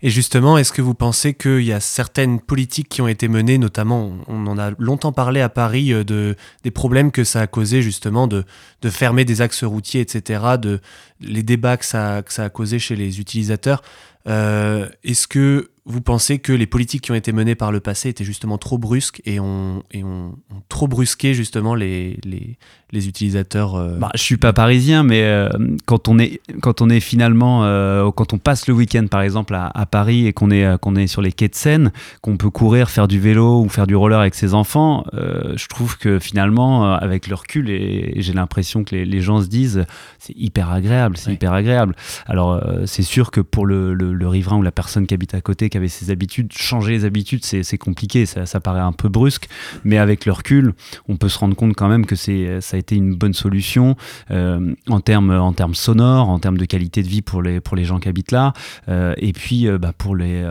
Et 0.00 0.10
justement, 0.10 0.58
est-ce 0.58 0.72
que 0.72 0.80
vous 0.80 0.94
pensez 0.94 1.34
qu'il 1.34 1.64
y 1.64 1.72
a 1.72 1.80
certaines 1.80 2.40
politiques 2.40 2.88
qui 2.88 3.02
ont 3.02 3.08
été 3.08 3.26
menées, 3.26 3.58
notamment, 3.58 4.12
on 4.28 4.46
en 4.46 4.56
a 4.56 4.70
longtemps 4.78 5.12
parlé 5.12 5.40
à 5.40 5.48
Paris, 5.48 5.92
euh, 5.92 6.04
de, 6.04 6.36
des 6.62 6.70
problèmes 6.70 7.10
que 7.10 7.24
ça 7.24 7.40
a 7.40 7.46
causé 7.48 7.82
justement 7.82 8.28
de, 8.28 8.44
de 8.82 8.90
fermer 8.90 9.24
des 9.24 9.40
axes 9.40 9.64
routiers, 9.64 10.00
etc., 10.00 10.56
de 10.60 10.80
les 11.20 11.42
débats 11.42 11.76
que 11.76 11.84
ça, 11.84 12.22
que 12.22 12.32
ça 12.32 12.44
a 12.44 12.48
causé 12.48 12.78
chez 12.78 12.94
les 12.94 13.18
utilisateurs. 13.18 13.82
Euh, 14.28 14.88
est-ce 15.04 15.26
que 15.26 15.70
vous 15.84 16.02
pensez 16.02 16.38
que 16.38 16.52
les 16.52 16.66
politiques 16.66 17.04
qui 17.04 17.12
ont 17.12 17.16
été 17.16 17.32
menées 17.32 17.54
par 17.54 17.72
le 17.72 17.80
passé 17.80 18.10
étaient 18.10 18.24
justement 18.24 18.58
trop 18.58 18.76
brusques 18.76 19.22
et 19.24 19.40
ont, 19.40 19.82
et 19.90 20.04
ont, 20.04 20.36
trop 20.68 20.86
brusqué 20.86 21.32
justement 21.32 21.74
les, 21.74 22.18
les, 22.24 22.58
les 22.90 23.08
utilisateurs 23.08 23.74
euh... 23.74 23.96
bah, 23.98 24.10
Je 24.14 24.22
suis 24.22 24.36
pas 24.36 24.52
parisien, 24.52 25.02
mais 25.02 25.22
euh, 25.22 25.48
quand, 25.84 26.08
on 26.08 26.18
est, 26.18 26.40
quand 26.62 26.80
on 26.80 26.88
est 26.88 27.00
finalement, 27.00 27.64
euh, 27.64 28.10
quand 28.10 28.32
on 28.32 28.38
passe 28.38 28.66
le 28.66 28.74
week-end 28.74 29.06
par 29.10 29.20
exemple 29.20 29.54
à, 29.54 29.70
à 29.74 29.86
Paris 29.86 30.26
et 30.26 30.32
qu'on 30.32 30.50
est, 30.50 30.64
euh, 30.64 30.78
qu'on 30.78 30.96
est 30.96 31.06
sur 31.06 31.20
les 31.20 31.32
quais 31.32 31.48
de 31.48 31.54
Seine, 31.54 31.92
qu'on 32.22 32.36
peut 32.36 32.50
courir, 32.50 32.88
faire 32.90 33.08
du 33.08 33.20
vélo 33.20 33.60
ou 33.62 33.68
faire 33.68 33.86
du 33.86 33.94
roller 33.94 34.20
avec 34.20 34.34
ses 34.34 34.54
enfants, 34.54 35.04
je 35.12 35.66
trouve 35.66 35.98
que 35.98 36.18
finalement, 36.18 36.92
avec 36.94 37.26
le 37.26 37.34
recul, 37.34 37.70
et, 37.70 38.14
j'ai 38.16 38.32
l'impression 38.32 38.84
que 38.84 38.94
les, 38.94 39.04
les, 39.04 39.20
gens 39.20 39.42
se 39.42 39.46
disent 39.46 39.84
c'est 40.18 40.36
hyper 40.36 40.70
agréable, 40.70 41.16
c'est 41.16 41.32
hyper 41.32 41.52
agréable. 41.52 41.94
Alors 42.26 42.62
c'est 42.86 43.02
sûr 43.02 43.30
que 43.30 43.40
pour 43.40 43.66
le, 43.66 43.94
le, 43.94 44.12
le, 44.12 44.28
riverain 44.28 44.56
ou 44.56 44.62
la 44.62 44.70
personne 44.70 45.06
qui 45.06 45.14
habite 45.14 45.34
à 45.34 45.40
côté, 45.40 45.68
qui 45.68 45.76
avait 45.76 45.88
ses 45.88 46.10
habitudes, 46.10 46.52
changer 46.52 46.92
les 46.92 47.04
habitudes, 47.04 47.44
c'est 47.44 47.78
compliqué, 47.78 48.26
ça, 48.26 48.46
ça, 48.46 48.60
paraît 48.60 48.80
un 48.80 48.92
peu 48.92 49.08
brusque, 49.08 49.48
mais 49.84 49.98
avec 49.98 50.26
le 50.26 50.32
recul, 50.32 50.74
on 51.08 51.16
peut 51.16 51.28
se 51.28 51.38
rendre 51.38 51.56
compte 51.56 51.74
quand 51.74 51.88
même 51.88 52.06
que 52.06 52.16
c'est 52.16 52.60
a 52.78 52.80
été 52.80 52.96
une 52.96 53.14
bonne 53.14 53.34
solution 53.34 53.96
euh, 54.30 54.74
en 54.88 55.00
termes 55.00 55.30
en 55.30 55.52
termes 55.52 55.74
sonores, 55.74 56.28
en 56.28 56.38
termes 56.38 56.58
de 56.58 56.64
qualité 56.64 57.02
de 57.02 57.08
vie 57.08 57.22
pour 57.22 57.42
les 57.42 57.60
pour 57.60 57.76
les 57.76 57.84
gens 57.84 57.98
qui 57.98 58.08
habitent 58.08 58.32
là, 58.32 58.52
euh, 58.88 59.14
et 59.18 59.32
puis 59.32 59.66
euh, 59.66 59.78
bah, 59.78 59.92
pour 59.96 60.16
les 60.16 60.46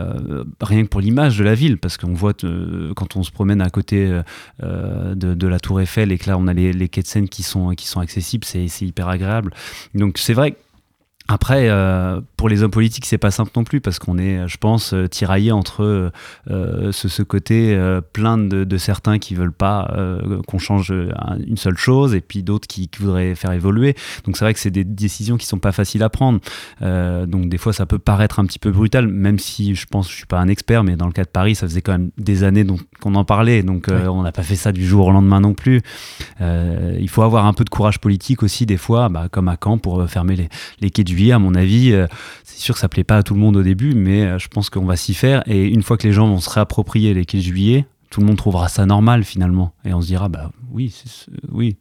rien 0.60 0.84
que 0.84 0.88
pour 0.88 1.00
l'image 1.00 1.38
de 1.38 1.44
la 1.44 1.54
ville, 1.54 1.78
parce 1.78 1.96
qu'on 1.96 2.14
voit 2.14 2.34
quand 2.94 3.16
on 3.16 3.22
se 3.22 3.30
promène 3.30 3.60
à 3.60 3.70
côté 3.70 4.08
de, 4.60 5.46
la 5.48 5.60
Tour 5.60 5.80
Eiffel 5.80 6.12
et 6.12 6.18
que 6.18 6.28
là 6.28 6.36
on 6.38 6.46
a 6.46 6.52
les, 6.52 6.88
quais 6.88 7.02
de 7.02 7.06
Seine 7.06 7.28
qui 7.28 7.42
sont 7.42 7.70
qui 7.70 7.86
sont 7.86 8.00
accessibles, 8.00 8.44
c'est 8.44 8.82
hyper 8.82 9.08
agréable. 9.08 9.52
Donc 9.94 10.18
c'est 10.18 10.34
vrai 10.34 10.56
après, 11.30 11.68
euh, 11.68 12.22
pour 12.38 12.48
les 12.48 12.62
hommes 12.62 12.70
politiques, 12.70 13.04
c'est 13.04 13.18
pas 13.18 13.30
simple 13.30 13.50
non 13.54 13.62
plus 13.62 13.82
parce 13.82 13.98
qu'on 13.98 14.16
est, 14.16 14.48
je 14.48 14.56
pense, 14.56 14.94
euh, 14.94 15.08
tiraillé 15.08 15.52
entre 15.52 16.10
euh, 16.50 16.92
ce, 16.92 17.08
ce, 17.08 17.22
côté 17.22 17.74
euh, 17.74 18.00
plein 18.00 18.38
de, 18.38 18.64
de, 18.64 18.78
certains 18.78 19.18
qui 19.18 19.34
veulent 19.34 19.52
pas 19.52 19.94
qu'on 20.46 20.58
change 20.58 20.90
une 21.46 21.56
seule 21.58 21.76
chose 21.76 22.14
et 22.14 22.22
puis 22.22 22.42
d'autres 22.42 22.66
qui, 22.66 22.88
qui, 22.88 23.02
voudraient 23.02 23.34
faire 23.34 23.52
évoluer. 23.52 23.94
Donc 24.24 24.38
c'est 24.38 24.44
vrai 24.44 24.54
que 24.54 24.60
c'est 24.60 24.70
des 24.70 24.84
décisions 24.84 25.36
qui 25.36 25.44
sont 25.44 25.58
pas 25.58 25.72
faciles 25.72 26.02
à 26.02 26.08
prendre. 26.08 26.40
donc 26.80 27.48
des 27.48 27.58
fois, 27.58 27.74
ça 27.74 27.84
peut 27.84 27.98
paraître 27.98 28.38
un 28.38 28.46
petit 28.46 28.58
peu 28.58 28.70
brutal, 28.70 29.06
même 29.08 29.38
si 29.38 29.74
je 29.74 29.86
pense, 29.86 30.08
je 30.10 30.14
suis 30.14 30.26
pas 30.26 30.38
un 30.38 30.48
expert, 30.48 30.84
mais 30.84 30.96
dans 30.96 31.06
le 31.06 31.12
cas 31.12 31.24
de 31.24 31.28
Paris, 31.28 31.54
ça 31.54 31.66
faisait 31.66 31.82
quand 31.82 31.92
même 31.92 32.10
des 32.16 32.44
années 32.44 32.64
qu'on 33.00 33.14
en 33.16 33.24
parlait. 33.24 33.62
Donc 33.62 33.86
oui. 33.88 34.06
on 34.08 34.22
n'a 34.22 34.32
pas 34.32 34.42
fait 34.42 34.56
ça 34.56 34.72
du 34.72 34.86
jour 34.86 35.08
au 35.08 35.10
lendemain 35.10 35.40
non 35.40 35.54
plus. 35.54 35.82
il 36.40 37.08
faut 37.10 37.22
avoir 37.22 37.44
un 37.46 37.52
peu 37.52 37.64
de 37.64 37.70
courage 37.70 37.98
politique 37.98 38.42
aussi 38.42 38.64
des 38.64 38.78
fois, 38.78 39.08
bah, 39.08 39.28
comme 39.30 39.48
à 39.48 39.56
Caen, 39.62 39.78
pour 39.78 40.08
fermer 40.08 40.36
les, 40.36 40.48
les 40.80 40.90
quais 40.90 41.04
du 41.04 41.17
à 41.32 41.38
mon 41.38 41.54
avis, 41.54 41.92
euh, 41.92 42.06
c'est 42.44 42.60
sûr 42.60 42.74
que 42.74 42.80
ça 42.80 42.88
plaît 42.88 43.04
pas 43.04 43.18
à 43.18 43.22
tout 43.22 43.34
le 43.34 43.40
monde 43.40 43.56
au 43.56 43.62
début, 43.62 43.94
mais 43.94 44.24
euh, 44.24 44.38
je 44.38 44.48
pense 44.48 44.70
qu'on 44.70 44.84
va 44.84 44.96
s'y 44.96 45.14
faire. 45.14 45.42
Et 45.46 45.66
une 45.66 45.82
fois 45.82 45.96
que 45.96 46.06
les 46.06 46.12
gens 46.12 46.28
vont 46.28 46.40
se 46.40 46.50
réapproprier 46.50 47.14
les 47.14 47.24
quais 47.24 47.38
de 47.38 47.42
juillet, 47.42 47.86
tout 48.10 48.20
le 48.20 48.26
monde 48.26 48.36
trouvera 48.36 48.68
ça 48.68 48.86
normal 48.86 49.24
finalement. 49.24 49.72
Et 49.84 49.92
on 49.92 50.00
se 50.00 50.06
dira, 50.06 50.28
bah 50.28 50.50
oui, 50.72 50.94
oui, 51.50 51.76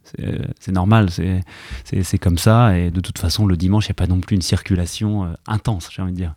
c'est 0.60 0.72
normal, 0.72 1.10
c'est 1.10 2.18
comme 2.18 2.38
ça. 2.38 2.78
Et 2.78 2.92
de 2.92 3.00
toute 3.00 3.18
façon, 3.18 3.46
le 3.46 3.56
dimanche, 3.56 3.86
il 3.86 3.90
n'y 3.90 3.94
a 3.94 4.02
pas 4.06 4.08
non 4.08 4.20
plus 4.20 4.36
une 4.36 4.42
circulation 4.42 5.26
euh, 5.26 5.28
intense, 5.48 5.90
j'ai 5.92 6.02
envie 6.02 6.12
de 6.12 6.18
dire 6.18 6.36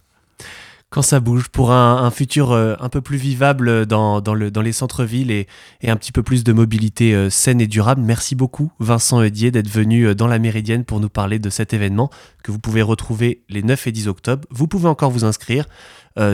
quand 0.91 1.03
ça 1.03 1.21
bouge, 1.21 1.49
pour 1.49 1.71
un, 1.71 2.11
futur 2.11 2.51
euh, 2.51 2.75
un 2.81 2.89
peu 2.89 3.01
plus 3.01 3.17
vivable 3.17 3.87
dans, 3.87 4.21
dans, 4.21 4.35
le, 4.35 4.51
dans 4.51 4.61
les 4.61 4.73
centres-villes 4.73 5.31
et, 5.31 5.47
un 5.85 5.97
petit 5.97 6.13
peu 6.13 6.23
plus 6.23 6.43
de 6.45 6.53
mobilité 6.53 7.15
euh, 7.15 7.31
saine 7.31 7.61
et 7.61 7.69
durable. 7.69 8.03
Merci 8.03 8.35
beaucoup 8.35 8.73
Vincent 8.81 9.23
Edier 9.23 9.53
d'être 9.53 9.71
venu 9.71 10.09
euh, 10.09 10.15
dans 10.15 10.27
la 10.27 10.41
Méridienne 10.41 10.85
pour 10.85 10.99
nous 10.99 11.09
parler 11.09 11.39
de 11.39 11.49
cet 11.49 11.73
événement 11.73 12.11
que 12.43 12.51
vous 12.51 12.59
pouvez 12.59 12.83
retrouver 12.83 13.45
les 13.49 13.63
9 13.63 13.87
et 13.87 13.93
10 13.93 14.09
octobre. 14.09 14.47
Vous 14.51 14.67
pouvez 14.67 14.89
encore 14.89 15.11
vous 15.11 15.25
inscrire 15.25 15.67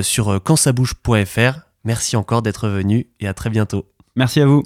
sur 0.03 0.42
quantsabouge.fr. 0.42 1.61
Merci 1.85 2.16
encore 2.16 2.42
d'être 2.42 2.69
venu 2.69 3.09
et 3.21 3.29
à 3.29 3.35
très 3.35 3.51
bientôt. 3.51 3.87
Merci 4.16 4.40
à 4.40 4.47
vous. 4.47 4.62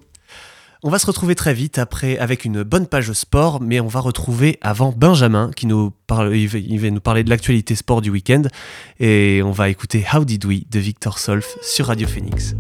On 0.83 0.89
va 0.89 0.99
se 0.99 1.07
retrouver 1.07 1.35
très 1.35 1.53
vite 1.53 1.79
après 1.79 2.17
avec 2.17 2.47
une 2.47 2.63
bonne 2.63 2.87
page 2.87 3.13
sport, 3.13 3.61
mais 3.61 3.81
on 3.81 3.87
va 3.87 4.01
retrouver 4.01 4.59
avant 4.63 4.95
Benjamin 4.97 5.51
qui 5.55 5.67
nous 5.67 5.93
parle, 6.07 6.35
va 6.35 6.91
nous 6.91 7.01
parler 7.01 7.23
de 7.23 7.29
l'actualité 7.29 7.75
sport 7.75 8.01
du 8.01 8.09
week-end 8.09 8.45
et 8.99 9.43
on 9.45 9.51
va 9.51 9.69
écouter 9.69 10.07
How 10.11 10.25
Did 10.25 10.47
We 10.47 10.61
de 10.71 10.79
Victor 10.79 11.19
Solf 11.19 11.59
sur 11.61 11.89
Radio 11.89 12.09
Phoenix. 12.09 12.55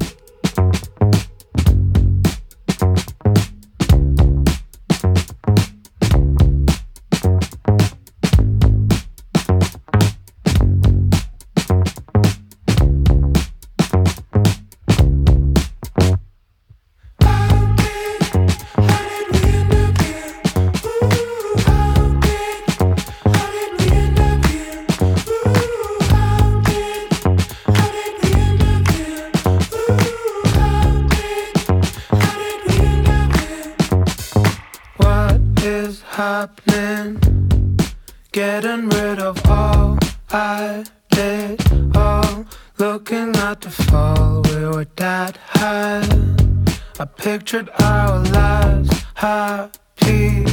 Pictured 47.50 47.70
our 47.80 48.20
lives 48.26 49.02
happy, 49.14 50.44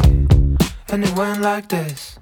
and 0.90 1.04
it 1.04 1.16
went 1.16 1.42
like 1.42 1.70
this. 1.70 2.17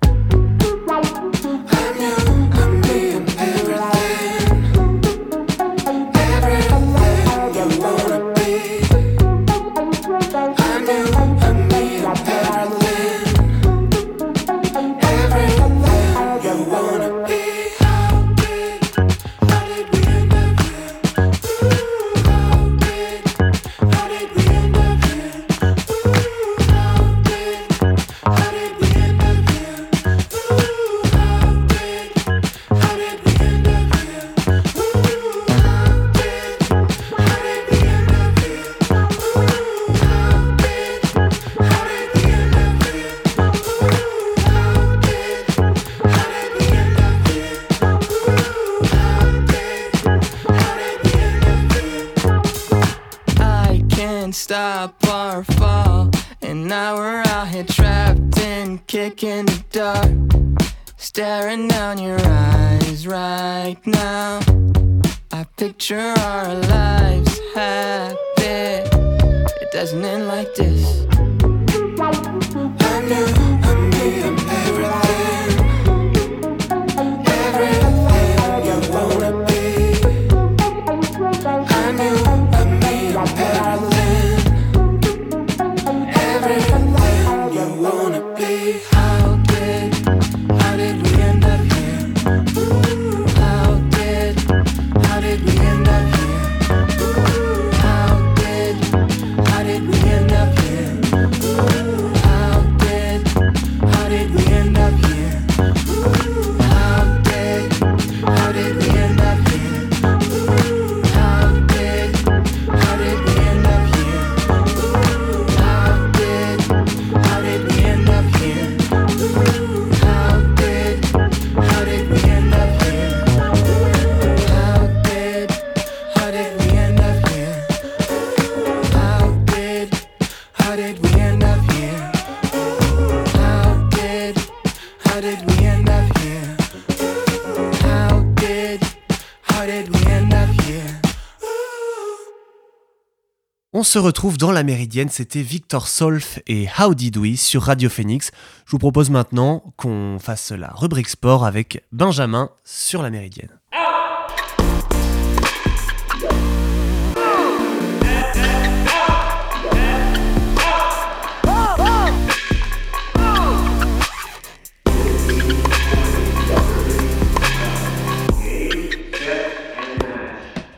On 143.77 143.83
se 143.83 143.99
retrouve 143.99 144.37
dans 144.37 144.53
la 144.53 144.63
Méridienne, 144.63 145.09
c'était 145.09 145.41
Victor 145.41 145.89
Solf 145.89 146.39
et 146.47 146.65
How 146.79 146.95
Did 146.95 147.35
sur 147.35 147.63
Radio 147.63 147.89
Phoenix. 147.89 148.31
Je 148.65 148.71
vous 148.71 148.77
propose 148.77 149.09
maintenant 149.09 149.73
qu'on 149.75 150.17
fasse 150.17 150.51
la 150.51 150.69
rubrique 150.69 151.09
sport 151.09 151.45
avec 151.45 151.83
Benjamin 151.91 152.51
sur 152.63 153.03
la 153.03 153.09
Méridienne. 153.09 153.49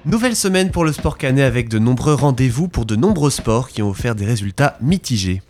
Nouvelle 0.07 0.37
semaine 0.37 0.71
pour 0.71 0.85
le 0.85 0.93
sport 0.93 1.17
canet 1.17 1.43
avec 1.43 1.67
de 1.67 1.79
nombreux 1.79 2.13
rendez-vous 2.13 2.69
pour 2.69 2.85
de 2.85 2.95
nombreux 2.95 3.29
sports 3.29 3.67
qui 3.67 3.81
ont 3.81 3.89
offert 3.89 4.15
des 4.15 4.25
résultats 4.25 4.77
mitigés. 4.79 5.41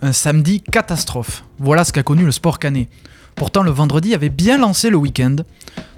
Un 0.00 0.12
samedi 0.12 0.60
catastrophe. 0.60 1.42
Voilà 1.58 1.82
ce 1.82 1.92
qu'a 1.92 2.04
connu 2.04 2.24
le 2.24 2.30
sport 2.30 2.60
canet. 2.60 2.86
Pourtant, 3.36 3.62
le 3.62 3.70
vendredi 3.70 4.14
avait 4.14 4.30
bien 4.30 4.56
lancé 4.56 4.88
le 4.88 4.96
week-end. 4.96 5.36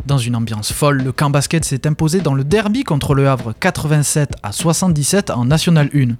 Dans 0.06 0.18
une 0.18 0.34
ambiance 0.34 0.72
folle, 0.72 1.02
le 1.02 1.12
camp 1.12 1.30
basket 1.30 1.64
s'est 1.64 1.86
imposé 1.86 2.20
dans 2.20 2.34
le 2.34 2.42
derby 2.42 2.82
contre 2.82 3.14
le 3.14 3.28
Havre 3.28 3.54
87 3.58 4.34
à 4.42 4.50
77 4.50 5.30
en 5.30 5.44
National 5.44 5.88
1. 5.94 6.16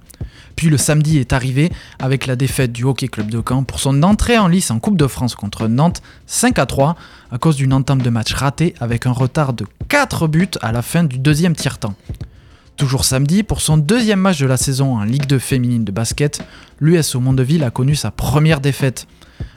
Puis 0.55 0.69
le 0.69 0.77
samedi 0.77 1.17
est 1.17 1.33
arrivé 1.33 1.71
avec 1.99 2.25
la 2.25 2.37
défaite 2.37 2.71
du 2.71 2.85
Hockey 2.85 3.09
Club 3.09 3.29
de 3.29 3.43
Caen 3.45 3.63
pour 3.63 3.79
son 3.81 4.01
entrée 4.03 4.37
en 4.37 4.47
lice 4.47 4.71
en 4.71 4.79
Coupe 4.79 4.97
de 4.97 5.07
France 5.07 5.35
contre 5.35 5.67
Nantes 5.67 6.01
5 6.25 6.57
à 6.57 6.65
3 6.65 6.95
à 7.31 7.37
cause 7.37 7.57
d'une 7.57 7.73
entame 7.73 8.01
de 8.01 8.09
match 8.09 8.33
ratée 8.33 8.73
avec 8.79 9.05
un 9.05 9.11
retard 9.11 9.51
de 9.51 9.65
4 9.89 10.27
buts 10.27 10.47
à 10.61 10.71
la 10.71 10.81
fin 10.81 11.03
du 11.03 11.17
deuxième 11.19 11.55
tiers-temps. 11.55 11.95
Toujours 12.79 13.03
samedi, 13.03 13.43
pour 13.43 13.59
son 13.59 13.75
deuxième 13.75 14.21
match 14.21 14.39
de 14.39 14.45
la 14.45 14.55
saison 14.55 14.95
en 14.95 15.03
Ligue 15.03 15.25
2 15.25 15.37
féminine 15.37 15.83
de 15.83 15.91
basket, 15.91 16.41
l'USO 16.79 17.19
Mondeville 17.19 17.65
a 17.65 17.71
connu 17.71 17.93
sa 17.93 18.09
première 18.09 18.61
défaite. 18.61 19.05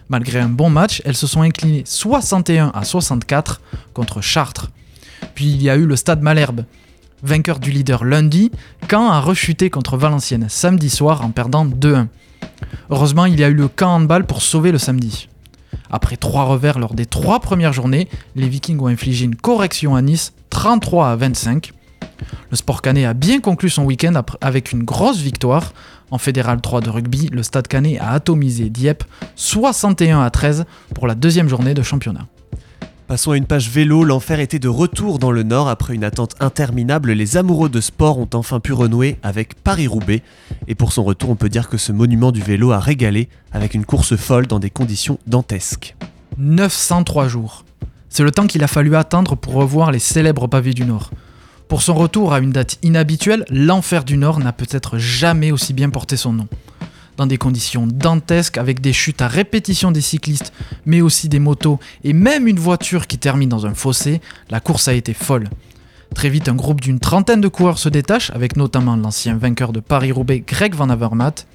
Malgré 0.08 0.40
un 0.40 0.48
bon 0.48 0.70
match, 0.70 1.00
elles 1.04 1.16
se 1.16 1.28
sont 1.28 1.42
inclinées 1.42 1.84
61 1.86 2.72
à 2.74 2.82
64 2.82 3.60
contre 3.94 4.22
Chartres. 4.22 4.72
Puis 5.36 5.44
il 5.44 5.62
y 5.62 5.70
a 5.70 5.76
eu 5.76 5.86
le 5.86 5.94
Stade 5.94 6.20
Malherbe, 6.20 6.64
vainqueur 7.22 7.60
du 7.60 7.70
leader 7.70 8.02
lundi, 8.02 8.50
Caen 8.90 9.08
a 9.08 9.20
rechuté 9.20 9.70
contre 9.70 9.96
Valenciennes 9.96 10.48
samedi 10.48 10.90
soir 10.90 11.24
en 11.24 11.30
perdant 11.30 11.64
2-1. 11.64 12.08
Heureusement, 12.90 13.26
il 13.26 13.38
y 13.38 13.44
a 13.44 13.48
eu 13.50 13.54
le 13.54 13.68
camp 13.68 13.94
handball 13.94 14.26
pour 14.26 14.42
sauver 14.42 14.72
le 14.72 14.78
samedi. 14.78 15.28
Après 15.92 16.16
trois 16.16 16.42
revers 16.42 16.80
lors 16.80 16.94
des 16.94 17.06
trois 17.06 17.38
premières 17.38 17.72
journées, 17.72 18.08
les 18.34 18.48
Vikings 18.48 18.80
ont 18.80 18.88
infligé 18.88 19.26
une 19.26 19.36
correction 19.36 19.94
à 19.94 20.02
Nice 20.02 20.32
33 20.50 21.10
à 21.10 21.14
25. 21.14 21.72
Le 22.50 22.56
Sport 22.56 22.82
Canet 22.82 23.06
a 23.06 23.14
bien 23.14 23.40
conclu 23.40 23.70
son 23.70 23.84
week-end 23.84 24.12
avec 24.40 24.72
une 24.72 24.84
grosse 24.84 25.18
victoire. 25.18 25.72
En 26.10 26.18
Fédéral 26.18 26.60
3 26.60 26.82
de 26.82 26.90
rugby, 26.90 27.28
le 27.32 27.42
Stade 27.42 27.66
Canet 27.66 27.98
a 27.98 28.10
atomisé 28.10 28.68
Dieppe 28.68 29.04
61 29.36 30.20
à 30.20 30.30
13 30.30 30.66
pour 30.94 31.06
la 31.06 31.14
deuxième 31.14 31.48
journée 31.48 31.72
de 31.72 31.82
championnat. 31.82 32.26
Passons 33.12 33.32
à 33.32 33.36
une 33.36 33.44
page 33.44 33.68
vélo, 33.68 34.04
l'enfer 34.04 34.40
était 34.40 34.58
de 34.58 34.68
retour 34.68 35.18
dans 35.18 35.32
le 35.32 35.42
Nord. 35.42 35.68
Après 35.68 35.94
une 35.94 36.04
attente 36.04 36.34
interminable, 36.40 37.12
les 37.12 37.36
amoureux 37.36 37.68
de 37.68 37.80
sport 37.80 38.18
ont 38.18 38.28
enfin 38.32 38.60
pu 38.60 38.72
renouer 38.72 39.18
avec 39.22 39.54
Paris-Roubaix. 39.54 40.22
Et 40.66 40.74
pour 40.74 40.92
son 40.92 41.04
retour, 41.04 41.28
on 41.30 41.36
peut 41.36 41.50
dire 41.50 41.68
que 41.68 41.76
ce 41.76 41.92
monument 41.92 42.32
du 42.32 42.40
vélo 42.40 42.72
a 42.72 42.80
régalé 42.80 43.28
avec 43.52 43.74
une 43.74 43.84
course 43.84 44.16
folle 44.16 44.46
dans 44.46 44.60
des 44.60 44.70
conditions 44.70 45.18
dantesques. 45.26 45.94
903 46.38 47.28
jours. 47.28 47.64
C'est 48.08 48.22
le 48.22 48.30
temps 48.30 48.46
qu'il 48.46 48.64
a 48.64 48.68
fallu 48.68 48.96
attendre 48.96 49.36
pour 49.36 49.54
revoir 49.54 49.90
les 49.90 49.98
célèbres 49.98 50.46
pavés 50.46 50.72
du 50.72 50.84
Nord. 50.84 51.10
Pour 51.72 51.80
son 51.80 51.94
retour 51.94 52.34
à 52.34 52.40
une 52.40 52.50
date 52.50 52.76
inhabituelle, 52.82 53.46
l'enfer 53.48 54.04
du 54.04 54.18
Nord 54.18 54.40
n'a 54.40 54.52
peut-être 54.52 54.98
jamais 54.98 55.52
aussi 55.52 55.72
bien 55.72 55.88
porté 55.88 56.18
son 56.18 56.34
nom 56.34 56.46
dans 57.16 57.26
des 57.26 57.38
conditions 57.38 57.86
dantesques 57.86 58.58
avec 58.58 58.82
des 58.82 58.92
chutes 58.92 59.22
à 59.22 59.26
répétition 59.26 59.90
des 59.90 60.02
cyclistes, 60.02 60.52
mais 60.84 61.00
aussi 61.00 61.30
des 61.30 61.38
motos 61.38 61.80
et 62.04 62.12
même 62.12 62.46
une 62.46 62.58
voiture 62.58 63.06
qui 63.06 63.16
termine 63.16 63.48
dans 63.48 63.64
un 63.64 63.72
fossé, 63.72 64.20
la 64.50 64.60
course 64.60 64.86
a 64.86 64.92
été 64.92 65.14
folle. 65.14 65.48
Très 66.14 66.28
vite, 66.28 66.50
un 66.50 66.54
groupe 66.54 66.82
d'une 66.82 67.00
trentaine 67.00 67.40
de 67.40 67.48
coureurs 67.48 67.78
se 67.78 67.88
détache, 67.88 68.30
avec 68.34 68.58
notamment 68.58 68.96
l'ancien 68.96 69.38
vainqueur 69.38 69.72
de 69.72 69.80
Paris-Roubaix 69.80 70.44
Greg 70.46 70.74
Van 70.74 70.90
Avermaet. 70.90 71.46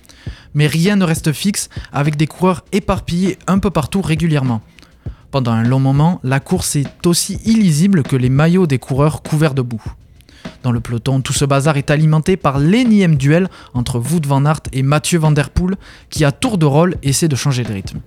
Mais 0.55 0.65
rien 0.65 0.95
ne 0.95 1.05
reste 1.05 1.31
fixe 1.31 1.69
avec 1.93 2.15
des 2.15 2.25
coureurs 2.25 2.65
éparpillés 2.71 3.37
un 3.45 3.59
peu 3.59 3.69
partout 3.69 4.01
régulièrement. 4.01 4.61
Pendant 5.29 5.51
un 5.51 5.63
long 5.63 5.79
moment, 5.79 6.19
la 6.23 6.39
course 6.39 6.75
est 6.75 7.05
aussi 7.05 7.39
illisible 7.45 8.01
que 8.01 8.15
les 8.15 8.29
maillots 8.29 8.65
des 8.65 8.79
coureurs 8.79 9.21
couverts 9.21 9.53
de 9.53 9.61
boue. 9.61 9.83
Dans 10.63 10.71
le 10.71 10.79
peloton, 10.79 11.21
tout 11.21 11.33
ce 11.33 11.45
bazar 11.45 11.77
est 11.77 11.91
alimenté 11.91 12.37
par 12.37 12.59
l'énième 12.59 13.15
duel 13.15 13.49
entre 13.73 13.99
Wout 13.99 14.25
van 14.25 14.45
Aert 14.45 14.61
et 14.73 14.83
Mathieu 14.83 15.19
van 15.19 15.31
der 15.31 15.49
Poel, 15.49 15.75
qui 16.09 16.25
à 16.25 16.31
tour 16.31 16.57
de 16.57 16.65
rôle 16.65 16.95
essaie 17.03 17.27
de 17.27 17.35
changer 17.35 17.63
de 17.63 17.73
rythme. 17.73 17.99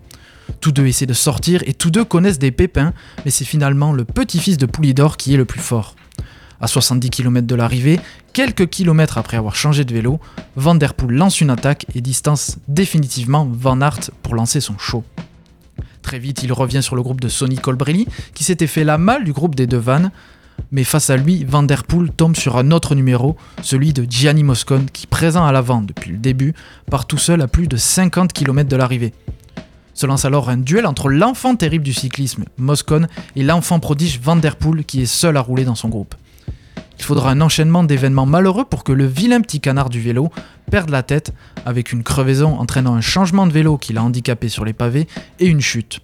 Tous 0.61 0.73
deux 0.73 0.87
essaient 0.87 1.07
de 1.07 1.15
sortir 1.15 1.63
et 1.67 1.75
tous 1.75 1.91
deux 1.91 2.05
connaissent 2.05 2.39
des 2.39 2.51
pépins, 2.51 2.93
mais 3.25 3.31
c'est 3.31 3.45
finalement 3.45 3.93
le 3.93 4.05
petit-fils 4.05 4.59
de 4.59 4.67
Poulidor 4.67 5.17
qui 5.17 5.35
est 5.35 5.37
le 5.37 5.45
plus 5.45 5.61
fort. 5.61 5.95
À 6.61 6.67
70 6.67 7.09
km 7.09 7.47
de 7.47 7.55
l'arrivée, 7.55 8.01
quelques 8.35 8.69
kilomètres 8.69 9.17
après 9.17 9.39
avoir 9.39 9.57
changé 9.57 9.85
de 9.85 9.95
vélo, 9.95 10.21
Van 10.57 10.75
Der 10.75 10.93
Poel 10.95 11.15
lance 11.15 11.41
une 11.41 11.51
attaque 11.51 11.87
et 11.95 12.03
distance 12.03 12.59
définitivement 12.69 13.49
Van 13.51 13.81
Aert 13.81 14.11
pour 14.23 14.35
lancer 14.35 14.61
son 14.61 14.77
show. 14.77 15.03
Très 16.03 16.19
vite, 16.19 16.43
il 16.43 16.53
revient 16.53 16.83
sur 16.83 16.97
le 16.97 17.03
groupe 17.03 17.21
de 17.21 17.29
Sonny 17.29 17.57
Colbrelli, 17.57 18.07
qui 18.35 18.45
s'était 18.45 18.67
fait 18.67 18.85
la 18.85 18.99
malle 18.99 19.25
du 19.25 19.33
groupe 19.33 19.55
des 19.55 19.67
deux 19.67 19.79
vannes, 19.79 20.11
mais 20.73 20.85
face 20.85 21.11
à 21.11 21.17
lui, 21.17 21.45
Van 21.45 21.67
tombe 22.17 22.37
sur 22.37 22.57
un 22.57 22.71
autre 22.71 22.95
numéro, 22.95 23.37
celui 23.63 23.93
de 23.93 24.07
Gianni 24.09 24.45
Moscone, 24.45 24.87
qui, 24.93 25.07
présent 25.07 25.45
à 25.45 25.53
l'avant 25.53 25.83
depuis 25.83 26.13
le 26.13 26.19
début, 26.19 26.55
part 26.91 27.07
tout 27.07 27.19
seul 27.19 27.41
à 27.43 27.49
plus 27.49 27.67
de 27.67 27.77
50 27.77 28.33
km 28.33 28.69
de 28.69 28.77
l'arrivée. 28.77 29.13
Se 29.95 30.07
lance 30.07 30.25
alors 30.25 30.49
un 30.49 30.57
duel 30.57 30.87
entre 30.87 31.09
l'enfant 31.09 31.57
terrible 31.57 31.85
du 31.85 31.93
cyclisme, 31.93 32.45
Moscone, 32.57 33.09
et 33.37 33.43
l'enfant 33.43 33.81
prodige 33.81 34.21
Van 34.21 34.37
Der 34.37 34.57
Poel, 34.57 34.85
qui 34.85 35.03
est 35.03 35.07
seul 35.07 35.37
à 35.37 35.41
rouler 35.41 35.65
dans 35.65 35.75
son 35.75 35.89
groupe. 35.89 36.15
Il 36.99 37.05
faudra 37.05 37.31
un 37.31 37.41
enchaînement 37.41 37.83
d'événements 37.83 38.27
malheureux 38.27 38.65
pour 38.65 38.85
que 38.85 38.93
le 38.93 39.07
vilain 39.07 39.41
petit 39.41 39.61
canard 39.61 39.89
du 39.89 40.01
vélo 40.01 40.31
perde 40.71 40.91
la 40.91 41.03
tête, 41.03 41.33
avec 41.67 41.93
une 41.93 42.03
crevaison 42.03 42.59
entraînant 42.59 42.95
un 42.95 43.01
changement 43.01 43.47
de 43.47 43.53
vélo 43.53 43.79
qui 43.79 43.93
l'a 43.93 44.03
handicapé 44.03 44.49
sur 44.49 44.65
les 44.65 44.75
pavés 44.75 45.09
et 45.39 45.47
une 45.47 45.61
chute. 45.61 46.01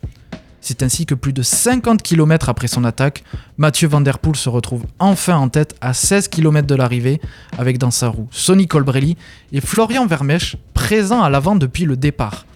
C'est 0.68 0.82
ainsi 0.82 1.06
que 1.06 1.14
plus 1.14 1.32
de 1.32 1.42
50 1.42 2.02
km 2.02 2.48
après 2.48 2.66
son 2.66 2.82
attaque, 2.82 3.22
Mathieu 3.56 3.86
Van 3.86 4.02
se 4.34 4.48
retrouve 4.48 4.84
enfin 4.98 5.36
en 5.36 5.48
tête 5.48 5.76
à 5.80 5.94
16 5.94 6.26
km 6.26 6.66
de 6.66 6.74
l'arrivée, 6.74 7.20
avec 7.56 7.78
dans 7.78 7.92
sa 7.92 8.08
roue 8.08 8.26
Sonny 8.32 8.66
Colbrelli 8.66 9.16
et 9.52 9.60
Florian 9.60 10.06
Vermèche 10.06 10.56
présents 10.74 11.22
à 11.22 11.30
l'avant 11.30 11.54
depuis 11.54 11.84
le 11.84 11.96
départ. 11.96 12.46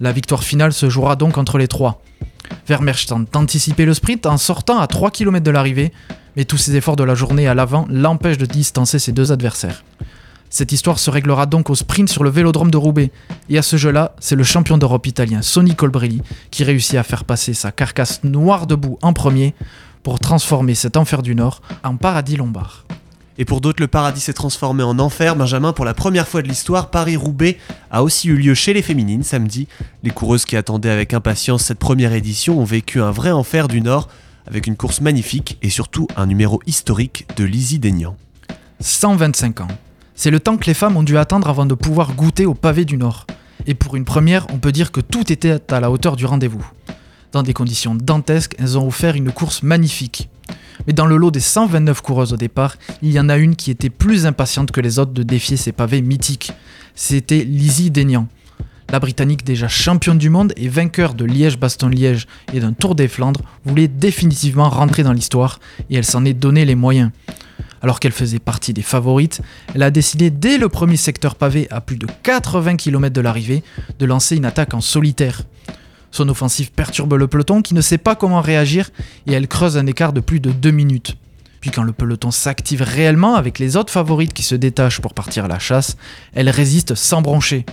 La 0.00 0.12
victoire 0.12 0.44
finale 0.44 0.74
se 0.74 0.90
jouera 0.90 1.16
donc 1.16 1.38
entre 1.38 1.56
les 1.56 1.66
trois. 1.66 2.02
Vermeersch 2.68 3.06
tente 3.06 3.32
d'anticiper 3.32 3.86
le 3.86 3.94
sprint 3.94 4.26
en 4.26 4.36
sortant 4.36 4.78
à 4.78 4.86
3 4.86 5.10
km 5.10 5.42
de 5.42 5.50
l'arrivée, 5.50 5.92
mais 6.36 6.44
tous 6.44 6.58
ses 6.58 6.76
efforts 6.76 6.96
de 6.96 7.04
la 7.04 7.14
journée 7.14 7.48
à 7.48 7.54
l'avant 7.54 7.86
l'empêchent 7.88 8.36
de 8.36 8.44
distancer 8.44 8.98
ses 8.98 9.12
deux 9.12 9.32
adversaires. 9.32 9.82
Cette 10.54 10.70
histoire 10.70 11.00
se 11.00 11.10
réglera 11.10 11.46
donc 11.46 11.68
au 11.68 11.74
sprint 11.74 12.08
sur 12.08 12.22
le 12.22 12.30
vélodrome 12.30 12.70
de 12.70 12.76
Roubaix. 12.76 13.10
Et 13.48 13.58
à 13.58 13.62
ce 13.62 13.76
jeu-là, 13.76 14.14
c'est 14.20 14.36
le 14.36 14.44
champion 14.44 14.78
d'Europe 14.78 15.04
italien 15.04 15.42
Sonny 15.42 15.74
Colbrelli 15.74 16.22
qui 16.52 16.62
réussit 16.62 16.94
à 16.94 17.02
faire 17.02 17.24
passer 17.24 17.54
sa 17.54 17.72
carcasse 17.72 18.22
noire 18.22 18.68
debout 18.68 18.96
en 19.02 19.12
premier 19.12 19.52
pour 20.04 20.20
transformer 20.20 20.76
cet 20.76 20.96
enfer 20.96 21.22
du 21.22 21.34
Nord 21.34 21.60
en 21.82 21.96
paradis 21.96 22.36
lombard. 22.36 22.84
Et 23.36 23.44
pour 23.44 23.60
d'autres, 23.60 23.82
le 23.82 23.88
paradis 23.88 24.20
s'est 24.20 24.32
transformé 24.32 24.84
en 24.84 25.00
enfer. 25.00 25.34
Benjamin, 25.34 25.72
pour 25.72 25.84
la 25.84 25.92
première 25.92 26.28
fois 26.28 26.40
de 26.40 26.46
l'histoire, 26.46 26.88
Paris-Roubaix 26.88 27.58
a 27.90 28.04
aussi 28.04 28.28
eu 28.28 28.36
lieu 28.36 28.54
chez 28.54 28.74
les 28.74 28.82
féminines 28.82 29.24
samedi. 29.24 29.66
Les 30.04 30.10
coureuses 30.10 30.44
qui 30.44 30.56
attendaient 30.56 30.88
avec 30.88 31.14
impatience 31.14 31.64
cette 31.64 31.80
première 31.80 32.12
édition 32.12 32.60
ont 32.60 32.64
vécu 32.64 33.00
un 33.00 33.10
vrai 33.10 33.32
enfer 33.32 33.66
du 33.66 33.80
Nord 33.80 34.06
avec 34.46 34.68
une 34.68 34.76
course 34.76 35.00
magnifique 35.00 35.58
et 35.62 35.68
surtout 35.68 36.06
un 36.16 36.26
numéro 36.26 36.60
historique 36.68 37.26
de 37.36 37.42
Lizzie 37.42 37.80
Deignan. 37.80 38.16
125 38.78 39.62
ans. 39.62 39.68
C'est 40.16 40.30
le 40.30 40.38
temps 40.38 40.56
que 40.56 40.66
les 40.66 40.74
femmes 40.74 40.96
ont 40.96 41.02
dû 41.02 41.18
attendre 41.18 41.48
avant 41.48 41.66
de 41.66 41.74
pouvoir 41.74 42.14
goûter 42.14 42.46
au 42.46 42.54
pavé 42.54 42.84
du 42.84 42.96
Nord. 42.96 43.26
Et 43.66 43.74
pour 43.74 43.96
une 43.96 44.04
première, 44.04 44.46
on 44.52 44.58
peut 44.58 44.70
dire 44.70 44.92
que 44.92 45.00
tout 45.00 45.32
était 45.32 45.60
à 45.72 45.80
la 45.80 45.90
hauteur 45.90 46.14
du 46.14 46.24
rendez-vous. 46.24 46.64
Dans 47.32 47.42
des 47.42 47.52
conditions 47.52 47.96
dantesques, 47.96 48.54
elles 48.58 48.78
ont 48.78 48.86
offert 48.86 49.16
une 49.16 49.32
course 49.32 49.64
magnifique. 49.64 50.28
Mais 50.86 50.92
dans 50.92 51.06
le 51.06 51.16
lot 51.16 51.32
des 51.32 51.40
129 51.40 52.00
coureuses 52.00 52.32
au 52.32 52.36
départ, 52.36 52.76
il 53.02 53.10
y 53.10 53.18
en 53.18 53.28
a 53.28 53.36
une 53.36 53.56
qui 53.56 53.72
était 53.72 53.90
plus 53.90 54.24
impatiente 54.24 54.70
que 54.70 54.80
les 54.80 55.00
autres 55.00 55.12
de 55.12 55.24
défier 55.24 55.56
ces 55.56 55.72
pavés 55.72 56.00
mythiques. 56.00 56.52
C'était 56.94 57.42
Lizzie 57.42 57.90
Deignan. 57.90 58.28
La 58.90 59.00
Britannique, 59.00 59.44
déjà 59.44 59.66
championne 59.66 60.18
du 60.18 60.30
monde 60.30 60.52
et 60.56 60.68
vainqueur 60.68 61.14
de 61.14 61.24
Liège-Baston-Liège 61.24 62.28
et 62.52 62.60
d'un 62.60 62.72
Tour 62.72 62.94
des 62.94 63.08
Flandres, 63.08 63.40
voulait 63.64 63.88
définitivement 63.88 64.68
rentrer 64.68 65.02
dans 65.02 65.12
l'histoire 65.12 65.58
et 65.90 65.96
elle 65.96 66.04
s'en 66.04 66.24
est 66.24 66.34
donné 66.34 66.64
les 66.64 66.76
moyens. 66.76 67.10
Alors 67.84 68.00
qu'elle 68.00 68.12
faisait 68.12 68.38
partie 68.38 68.72
des 68.72 68.80
favorites, 68.80 69.42
elle 69.74 69.82
a 69.82 69.90
décidé 69.90 70.30
dès 70.30 70.56
le 70.56 70.70
premier 70.70 70.96
secteur 70.96 71.34
pavé 71.34 71.68
à 71.70 71.82
plus 71.82 71.98
de 71.98 72.06
80 72.22 72.76
km 72.76 73.12
de 73.12 73.20
l'arrivée 73.20 73.62
de 73.98 74.06
lancer 74.06 74.36
une 74.36 74.46
attaque 74.46 74.72
en 74.72 74.80
solitaire. 74.80 75.42
Son 76.10 76.30
offensive 76.30 76.72
perturbe 76.72 77.12
le 77.12 77.26
peloton 77.26 77.60
qui 77.60 77.74
ne 77.74 77.82
sait 77.82 77.98
pas 77.98 78.14
comment 78.14 78.40
réagir 78.40 78.88
et 79.26 79.34
elle 79.34 79.48
creuse 79.48 79.76
un 79.76 79.84
écart 79.86 80.14
de 80.14 80.20
plus 80.20 80.40
de 80.40 80.50
2 80.50 80.70
minutes. 80.70 81.18
Puis 81.60 81.70
quand 81.70 81.82
le 81.82 81.92
peloton 81.92 82.30
s'active 82.30 82.80
réellement 82.80 83.34
avec 83.34 83.58
les 83.58 83.76
autres 83.76 83.92
favorites 83.92 84.32
qui 84.32 84.44
se 84.44 84.54
détachent 84.54 85.02
pour 85.02 85.12
partir 85.12 85.44
à 85.44 85.48
la 85.48 85.58
chasse, 85.58 85.98
elle 86.32 86.48
résiste 86.48 86.94
sans 86.94 87.20
broncher. 87.20 87.66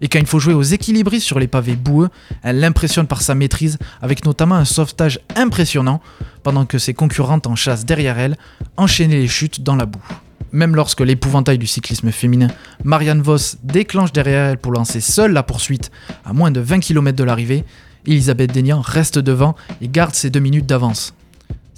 Et 0.00 0.08
quand 0.08 0.18
il 0.18 0.26
faut 0.26 0.38
jouer 0.38 0.54
aux 0.54 0.62
équilibristes 0.62 1.26
sur 1.26 1.38
les 1.38 1.46
pavés 1.46 1.76
boueux, 1.76 2.08
elle 2.42 2.60
l'impressionne 2.60 3.06
par 3.06 3.22
sa 3.22 3.34
maîtrise, 3.34 3.78
avec 4.02 4.24
notamment 4.24 4.56
un 4.56 4.64
sauvetage 4.64 5.20
impressionnant, 5.34 6.00
pendant 6.42 6.66
que 6.66 6.78
ses 6.78 6.94
concurrentes 6.94 7.46
en 7.46 7.56
chasse 7.56 7.84
derrière 7.84 8.18
elle 8.18 8.36
enchaînaient 8.76 9.18
les 9.18 9.28
chutes 9.28 9.62
dans 9.62 9.76
la 9.76 9.86
boue. 9.86 10.04
Même 10.52 10.76
lorsque 10.76 11.00
l'épouvantail 11.00 11.58
du 11.58 11.66
cyclisme 11.66 12.10
féminin, 12.12 12.48
Marianne 12.84 13.22
Voss, 13.22 13.56
déclenche 13.62 14.12
derrière 14.12 14.50
elle 14.50 14.58
pour 14.58 14.72
lancer 14.72 15.00
seule 15.00 15.32
la 15.32 15.42
poursuite 15.42 15.90
à 16.24 16.32
moins 16.32 16.50
de 16.50 16.60
20 16.60 16.80
km 16.80 17.16
de 17.16 17.24
l'arrivée, 17.24 17.64
Elisabeth 18.06 18.52
Deignan 18.52 18.80
reste 18.80 19.18
devant 19.18 19.56
et 19.80 19.88
garde 19.88 20.14
ses 20.14 20.30
deux 20.30 20.40
minutes 20.40 20.66
d'avance. 20.66 21.14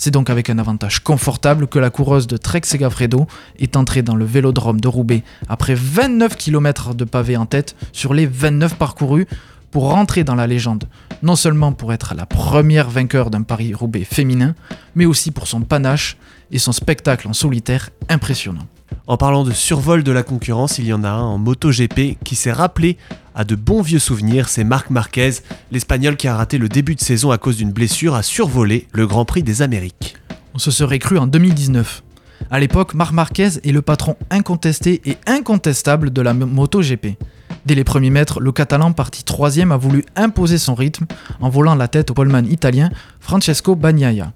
C'est 0.01 0.13
donc 0.13 0.31
avec 0.31 0.49
un 0.49 0.59
avantage 0.59 1.01
confortable 1.01 1.67
que 1.67 1.81
la 1.81 1.91
coureuse 1.91 2.29
de 2.29 2.37
Trek 2.37 2.61
Segafredo 2.63 3.27
est 3.59 3.77
entrée 3.77 4.03
dans 4.03 4.15
le 4.15 4.25
vélodrome 4.25 4.81
de 4.81 4.87
Roubaix 4.87 5.25
après 5.49 5.75
29 5.75 6.37
km 6.37 6.95
de 6.95 7.05
pavés 7.05 7.37
en 7.37 7.47
tête 7.47 7.75
sur 7.93 8.15
les 8.15 8.25
29 8.25 8.77
parcourus 8.77 9.27
pour 9.73 9.91
rentrer 9.91 10.23
dans 10.23 10.37
la 10.37 10.47
légende, 10.47 10.85
non 11.25 11.35
seulement 11.35 11.73
pour 11.73 11.93
être 11.93 12.15
la 12.15 12.27
première 12.27 12.89
vainqueur 12.89 13.29
d'un 13.29 13.43
Paris-Roubaix 13.43 14.05
féminin, 14.05 14.55
mais 14.95 15.05
aussi 15.05 15.33
pour 15.33 15.49
son 15.49 15.63
panache 15.63 16.17
et 16.53 16.61
son 16.61 16.73
spectacle 16.73 17.27
en 17.27 17.33
solitaire 17.33 17.91
impressionnant. 18.09 18.69
En 19.09 19.17
parlant 19.17 19.43
de 19.43 19.53
survol 19.53 20.03
de 20.03 20.13
la 20.13 20.23
concurrence, 20.23 20.77
il 20.77 20.85
y 20.85 20.93
en 20.93 21.03
a 21.03 21.09
un 21.09 21.23
en 21.23 21.39
MotoGP 21.39 22.19
qui 22.23 22.35
s'est 22.35 22.53
rappelé 22.53 22.99
à 23.35 23.45
de 23.45 23.55
bons 23.55 23.81
vieux 23.81 23.99
souvenirs, 23.99 24.51
c'est 24.51 24.65
Marc 24.65 24.91
Marquez, 24.91 25.31
l'Espagnol 25.73 26.19
qui 26.19 26.29
a 26.29 26.37
raté 26.37 26.59
le 26.59 26.69
début 26.69 26.95
de 26.95 27.01
saison 27.01 27.31
à 27.31 27.39
cause 27.39 27.57
d'une 27.57 27.73
blessure, 27.73 28.15
a 28.15 28.23
survolé 28.23 28.87
le 28.93 29.07
Grand 29.07 29.25
Prix 29.25 29.43
des 29.43 29.63
Amériques. 29.63 30.19
On 30.53 30.59
se 30.59 30.71
serait 30.71 30.99
cru 30.99 31.17
en 31.17 31.27
2019. 31.27 32.03
À 32.51 32.61
l'époque, 32.61 32.93
Marc 32.93 33.15
Marquez 33.15 33.49
est 33.65 33.73
le 33.73 33.81
patron 33.81 34.15
incontesté 34.29 35.01
et 35.07 35.17
incontestable 35.27 36.13
de 36.13 36.21
la 36.21 36.35
MotoGP. 36.35 37.17
Dès 37.65 37.75
les 37.75 37.85
premiers 37.85 38.11
mètres, 38.11 38.41
le 38.41 38.53
Catalan 38.53 38.93
parti 38.93 39.25
troisième 39.25 39.73
a 39.73 39.79
voulu 39.79 40.05
imposer 40.17 40.59
son 40.59 40.75
rythme 40.75 41.07
en 41.41 41.49
volant 41.49 41.77
la 41.77 41.89
tête 41.89 42.11
au 42.11 42.15
poleman 42.15 42.45
italien 42.45 42.91
Francesco 43.21 43.75
Bagnaia. 43.75 44.35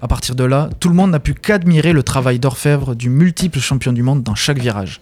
À 0.00 0.06
partir 0.06 0.36
de 0.36 0.44
là, 0.44 0.70
tout 0.78 0.88
le 0.88 0.94
monde 0.94 1.10
n'a 1.10 1.18
pu 1.18 1.34
qu'admirer 1.34 1.92
le 1.92 2.04
travail 2.04 2.38
d'orfèvre 2.38 2.94
du 2.94 3.10
multiple 3.10 3.58
champion 3.58 3.92
du 3.92 4.02
monde 4.02 4.22
dans 4.22 4.36
chaque 4.36 4.58
virage. 4.58 5.00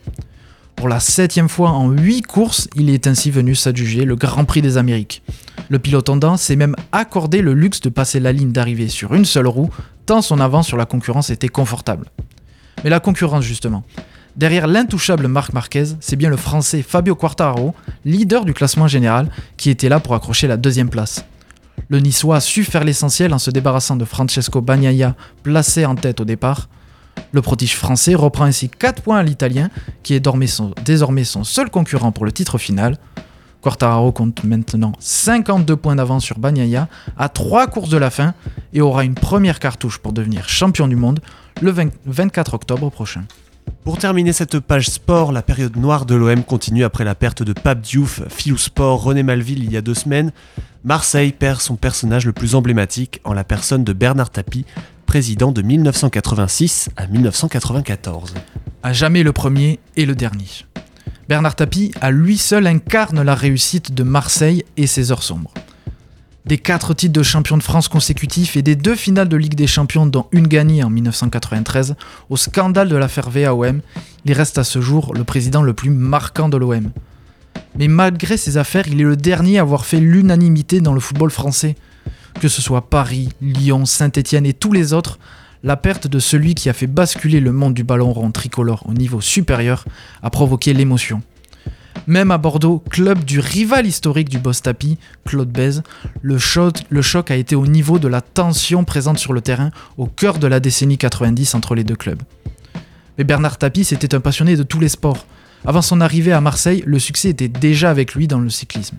Pour 0.74 0.88
la 0.88 1.00
septième 1.00 1.48
fois 1.48 1.70
en 1.70 1.90
huit 1.90 2.22
courses, 2.22 2.68
il 2.76 2.88
est 2.88 3.06
ainsi 3.06 3.30
venu 3.30 3.54
s'adjuger 3.54 4.04
le 4.04 4.16
Grand 4.16 4.44
Prix 4.44 4.62
des 4.62 4.78
Amériques. 4.78 5.22
Le 5.68 5.78
pilote 5.78 6.06
tendant 6.06 6.36
s'est 6.36 6.56
même 6.56 6.76
accordé 6.92 7.42
le 7.42 7.52
luxe 7.52 7.80
de 7.80 7.88
passer 7.90 8.20
la 8.20 8.32
ligne 8.32 8.52
d'arrivée 8.52 8.88
sur 8.88 9.14
une 9.14 9.24
seule 9.24 9.46
roue, 9.46 9.70
tant 10.06 10.22
son 10.22 10.40
avance 10.40 10.66
sur 10.66 10.76
la 10.76 10.86
concurrence 10.86 11.30
était 11.30 11.48
confortable. 11.48 12.06
Mais 12.82 12.90
la 12.90 13.00
concurrence 13.00 13.44
justement. 13.44 13.84
Derrière 14.36 14.66
l'intouchable 14.66 15.28
Marc 15.28 15.52
Marquez, 15.52 15.84
c'est 16.00 16.16
bien 16.16 16.28
le 16.28 16.36
français 16.36 16.82
Fabio 16.82 17.14
Quartararo, 17.14 17.74
leader 18.04 18.44
du 18.44 18.52
classement 18.54 18.86
général, 18.86 19.30
qui 19.56 19.70
était 19.70 19.88
là 19.88 19.98
pour 19.98 20.14
accrocher 20.14 20.46
la 20.46 20.58
deuxième 20.58 20.90
place. 20.90 21.24
Le 21.88 22.00
Niçois 22.00 22.36
a 22.36 22.40
su 22.40 22.64
faire 22.64 22.84
l'essentiel 22.84 23.32
en 23.32 23.38
se 23.38 23.50
débarrassant 23.50 23.96
de 23.96 24.04
Francesco 24.04 24.60
Bagnaia, 24.60 25.14
placé 25.42 25.86
en 25.86 25.94
tête 25.94 26.20
au 26.20 26.24
départ, 26.24 26.68
le 27.32 27.42
prodige 27.42 27.76
français 27.76 28.14
reprend 28.14 28.44
ainsi 28.44 28.68
4 28.68 29.02
points 29.02 29.18
à 29.18 29.22
l'Italien, 29.22 29.70
qui 30.02 30.14
est 30.14 30.28
désormais 30.84 31.24
son 31.24 31.44
seul 31.44 31.70
concurrent 31.70 32.12
pour 32.12 32.24
le 32.24 32.32
titre 32.32 32.58
final. 32.58 32.98
Quartararo 33.60 34.12
compte 34.12 34.44
maintenant 34.44 34.92
52 35.00 35.76
points 35.76 35.96
d'avance 35.96 36.24
sur 36.24 36.38
Bagnaia 36.38 36.88
à 37.16 37.28
3 37.28 37.66
courses 37.66 37.88
de 37.88 37.96
la 37.96 38.10
fin 38.10 38.34
et 38.72 38.80
aura 38.80 39.04
une 39.04 39.14
première 39.14 39.58
cartouche 39.58 39.98
pour 39.98 40.12
devenir 40.12 40.48
champion 40.48 40.86
du 40.88 40.96
monde 40.96 41.20
le 41.62 41.74
24 42.06 42.54
octobre 42.54 42.90
prochain. 42.90 43.24
Pour 43.82 43.98
terminer 43.98 44.32
cette 44.32 44.60
page 44.60 44.88
sport, 44.88 45.32
la 45.32 45.42
période 45.42 45.76
noire 45.76 46.06
de 46.06 46.14
l'OM 46.14 46.44
continue 46.44 46.84
après 46.84 47.04
la 47.04 47.14
perte 47.14 47.42
de 47.42 47.52
Pape 47.52 47.80
Diouf, 47.80 48.20
Philou 48.28 48.56
Sport, 48.56 49.02
René 49.02 49.22
Malville 49.22 49.64
il 49.64 49.72
y 49.72 49.76
a 49.76 49.80
deux 49.80 49.94
semaines. 49.94 50.32
Marseille 50.86 51.32
perd 51.32 51.60
son 51.60 51.74
personnage 51.74 52.26
le 52.26 52.32
plus 52.32 52.54
emblématique 52.54 53.20
en 53.24 53.32
la 53.32 53.42
personne 53.42 53.82
de 53.82 53.92
Bernard 53.92 54.30
Tapie, 54.30 54.64
président 55.04 55.50
de 55.50 55.60
1986 55.60 56.90
à 56.96 57.08
1994. 57.08 58.34
À 58.84 58.92
jamais 58.92 59.24
le 59.24 59.32
premier 59.32 59.80
et 59.96 60.06
le 60.06 60.14
dernier. 60.14 60.46
Bernard 61.28 61.56
Tapie, 61.56 61.90
à 62.00 62.12
lui 62.12 62.38
seul, 62.38 62.68
incarne 62.68 63.20
la 63.20 63.34
réussite 63.34 63.94
de 63.94 64.04
Marseille 64.04 64.64
et 64.76 64.86
ses 64.86 65.10
heures 65.10 65.24
sombres. 65.24 65.52
Des 66.44 66.58
quatre 66.58 66.94
titres 66.94 67.18
de 67.18 67.24
champion 67.24 67.56
de 67.56 67.64
France 67.64 67.88
consécutifs 67.88 68.56
et 68.56 68.62
des 68.62 68.76
deux 68.76 68.94
finales 68.94 69.28
de 69.28 69.36
Ligue 69.36 69.56
des 69.56 69.66
Champions, 69.66 70.06
dont 70.06 70.28
une 70.30 70.46
gagnée 70.46 70.84
en 70.84 70.90
1993, 70.90 71.96
au 72.30 72.36
scandale 72.36 72.88
de 72.88 72.94
l'affaire 72.94 73.28
VAOM, 73.28 73.80
il 74.24 74.32
reste 74.32 74.56
à 74.56 74.62
ce 74.62 74.80
jour 74.80 75.14
le 75.14 75.24
président 75.24 75.62
le 75.62 75.74
plus 75.74 75.90
marquant 75.90 76.48
de 76.48 76.56
l'OM. 76.56 76.92
Mais 77.78 77.88
malgré 77.88 78.36
ces 78.36 78.56
affaires, 78.56 78.88
il 78.88 79.00
est 79.00 79.04
le 79.04 79.16
dernier 79.16 79.58
à 79.58 79.62
avoir 79.62 79.84
fait 79.84 80.00
l'unanimité 80.00 80.80
dans 80.80 80.94
le 80.94 81.00
football 81.00 81.30
français. 81.30 81.76
Que 82.40 82.48
ce 82.48 82.62
soit 82.62 82.90
Paris, 82.90 83.30
Lyon, 83.40 83.86
Saint-Étienne 83.86 84.46
et 84.46 84.52
tous 84.52 84.72
les 84.72 84.92
autres, 84.92 85.18
la 85.62 85.76
perte 85.76 86.06
de 86.06 86.18
celui 86.18 86.54
qui 86.54 86.68
a 86.68 86.72
fait 86.72 86.86
basculer 86.86 87.40
le 87.40 87.52
monde 87.52 87.74
du 87.74 87.84
ballon 87.84 88.12
rond 88.12 88.30
tricolore 88.30 88.84
au 88.86 88.92
niveau 88.92 89.20
supérieur 89.20 89.84
a 90.22 90.30
provoqué 90.30 90.72
l'émotion. 90.72 91.22
Même 92.06 92.30
à 92.30 92.38
Bordeaux, 92.38 92.82
club 92.90 93.24
du 93.24 93.40
rival 93.40 93.86
historique 93.86 94.28
du 94.28 94.38
boss 94.38 94.62
tapis, 94.62 94.96
Claude 95.24 95.50
Bèze, 95.50 95.82
le 96.22 96.38
choc, 96.38 96.84
le 96.88 97.02
choc 97.02 97.30
a 97.30 97.36
été 97.36 97.56
au 97.56 97.66
niveau 97.66 97.98
de 97.98 98.06
la 98.06 98.20
tension 98.20 98.84
présente 98.84 99.18
sur 99.18 99.32
le 99.32 99.40
terrain 99.40 99.70
au 99.96 100.06
cœur 100.06 100.38
de 100.38 100.46
la 100.46 100.60
décennie 100.60 100.98
90 100.98 101.54
entre 101.54 101.74
les 101.74 101.82
deux 101.82 101.96
clubs. 101.96 102.22
Mais 103.18 103.24
Bernard 103.24 103.58
Tapie, 103.58 103.84
c'était 103.84 104.14
un 104.14 104.20
passionné 104.20 104.56
de 104.56 104.62
tous 104.62 104.78
les 104.78 104.88
sports. 104.88 105.26
Avant 105.66 105.82
son 105.82 106.00
arrivée 106.00 106.32
à 106.32 106.40
Marseille, 106.40 106.84
le 106.86 107.00
succès 107.00 107.30
était 107.30 107.48
déjà 107.48 107.90
avec 107.90 108.14
lui 108.14 108.28
dans 108.28 108.38
le 108.38 108.50
cyclisme. 108.50 108.98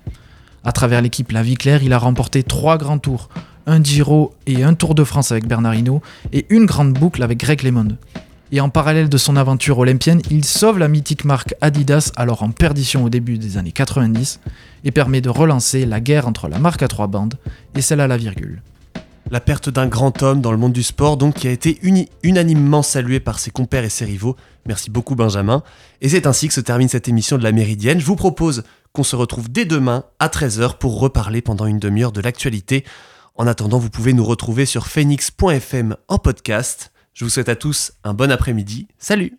À 0.65 0.73
travers 0.73 1.01
l'équipe 1.01 1.31
La 1.31 1.41
Vie 1.41 1.55
Claire, 1.55 1.81
il 1.81 1.93
a 1.93 1.97
remporté 1.97 2.43
trois 2.43 2.77
grands 2.77 2.97
tours, 2.97 3.29
un 3.67 3.81
Giro 3.81 4.35
et 4.47 4.63
un 4.65 4.73
Tour 4.73 4.93
de 4.93 5.05
France 5.05 5.31
avec 5.31 5.47
Bernard 5.47 5.75
Hinault, 5.75 6.01
et 6.33 6.45
une 6.49 6.65
grande 6.65 6.91
boucle 6.91 7.23
avec 7.23 7.39
Greg 7.39 7.63
LeMond. 7.63 7.95
Et 8.51 8.59
en 8.59 8.67
parallèle 8.67 9.07
de 9.07 9.17
son 9.17 9.37
aventure 9.37 9.77
olympienne, 9.77 10.21
il 10.29 10.43
sauve 10.43 10.77
la 10.77 10.89
mythique 10.89 11.23
marque 11.23 11.55
Adidas, 11.61 12.11
alors 12.17 12.43
en 12.43 12.51
perdition 12.51 13.05
au 13.05 13.09
début 13.09 13.37
des 13.37 13.55
années 13.55 13.71
90, 13.71 14.41
et 14.83 14.91
permet 14.91 15.21
de 15.21 15.29
relancer 15.29 15.85
la 15.85 16.01
guerre 16.01 16.27
entre 16.27 16.49
la 16.49 16.59
marque 16.59 16.83
à 16.83 16.89
trois 16.89 17.07
bandes 17.07 17.35
et 17.75 17.81
celle 17.81 18.01
à 18.01 18.07
la 18.07 18.17
virgule. 18.17 18.61
La 19.29 19.41
perte 19.41 19.69
d'un 19.69 19.87
grand 19.87 20.23
homme 20.23 20.39
dans 20.39 20.51
le 20.51 20.57
monde 20.57 20.71
du 20.71 20.83
sport, 20.83 21.17
donc, 21.17 21.35
qui 21.35 21.47
a 21.47 21.51
été 21.51 21.79
unanimement 22.23 22.81
salué 22.81 23.19
par 23.19 23.39
ses 23.39 23.51
compères 23.51 23.83
et 23.83 23.89
ses 23.89 24.05
rivaux. 24.05 24.37
Merci 24.65 24.89
beaucoup, 24.89 25.15
Benjamin. 25.15 25.63
Et 26.01 26.09
c'est 26.09 26.27
ainsi 26.27 26.47
que 26.47 26.53
se 26.53 26.61
termine 26.61 26.87
cette 26.87 27.09
émission 27.09 27.37
de 27.37 27.43
la 27.43 27.51
Méridienne. 27.51 27.99
Je 27.99 28.05
vous 28.05 28.15
propose 28.15 28.63
qu'on 28.93 29.03
se 29.03 29.17
retrouve 29.17 29.51
dès 29.51 29.65
demain 29.65 30.05
à 30.19 30.29
13h 30.29 30.77
pour 30.77 30.99
reparler 30.99 31.41
pendant 31.41 31.65
une 31.65 31.79
demi-heure 31.79 32.13
de 32.13 32.21
l'actualité. 32.21 32.85
En 33.35 33.47
attendant, 33.47 33.79
vous 33.79 33.89
pouvez 33.89 34.13
nous 34.13 34.25
retrouver 34.25 34.65
sur 34.65 34.87
phoenix.fm 34.87 35.97
en 36.07 36.17
podcast. 36.17 36.91
Je 37.13 37.25
vous 37.25 37.29
souhaite 37.29 37.49
à 37.49 37.55
tous 37.55 37.93
un 38.03 38.13
bon 38.13 38.31
après-midi. 38.31 38.87
Salut 38.97 39.37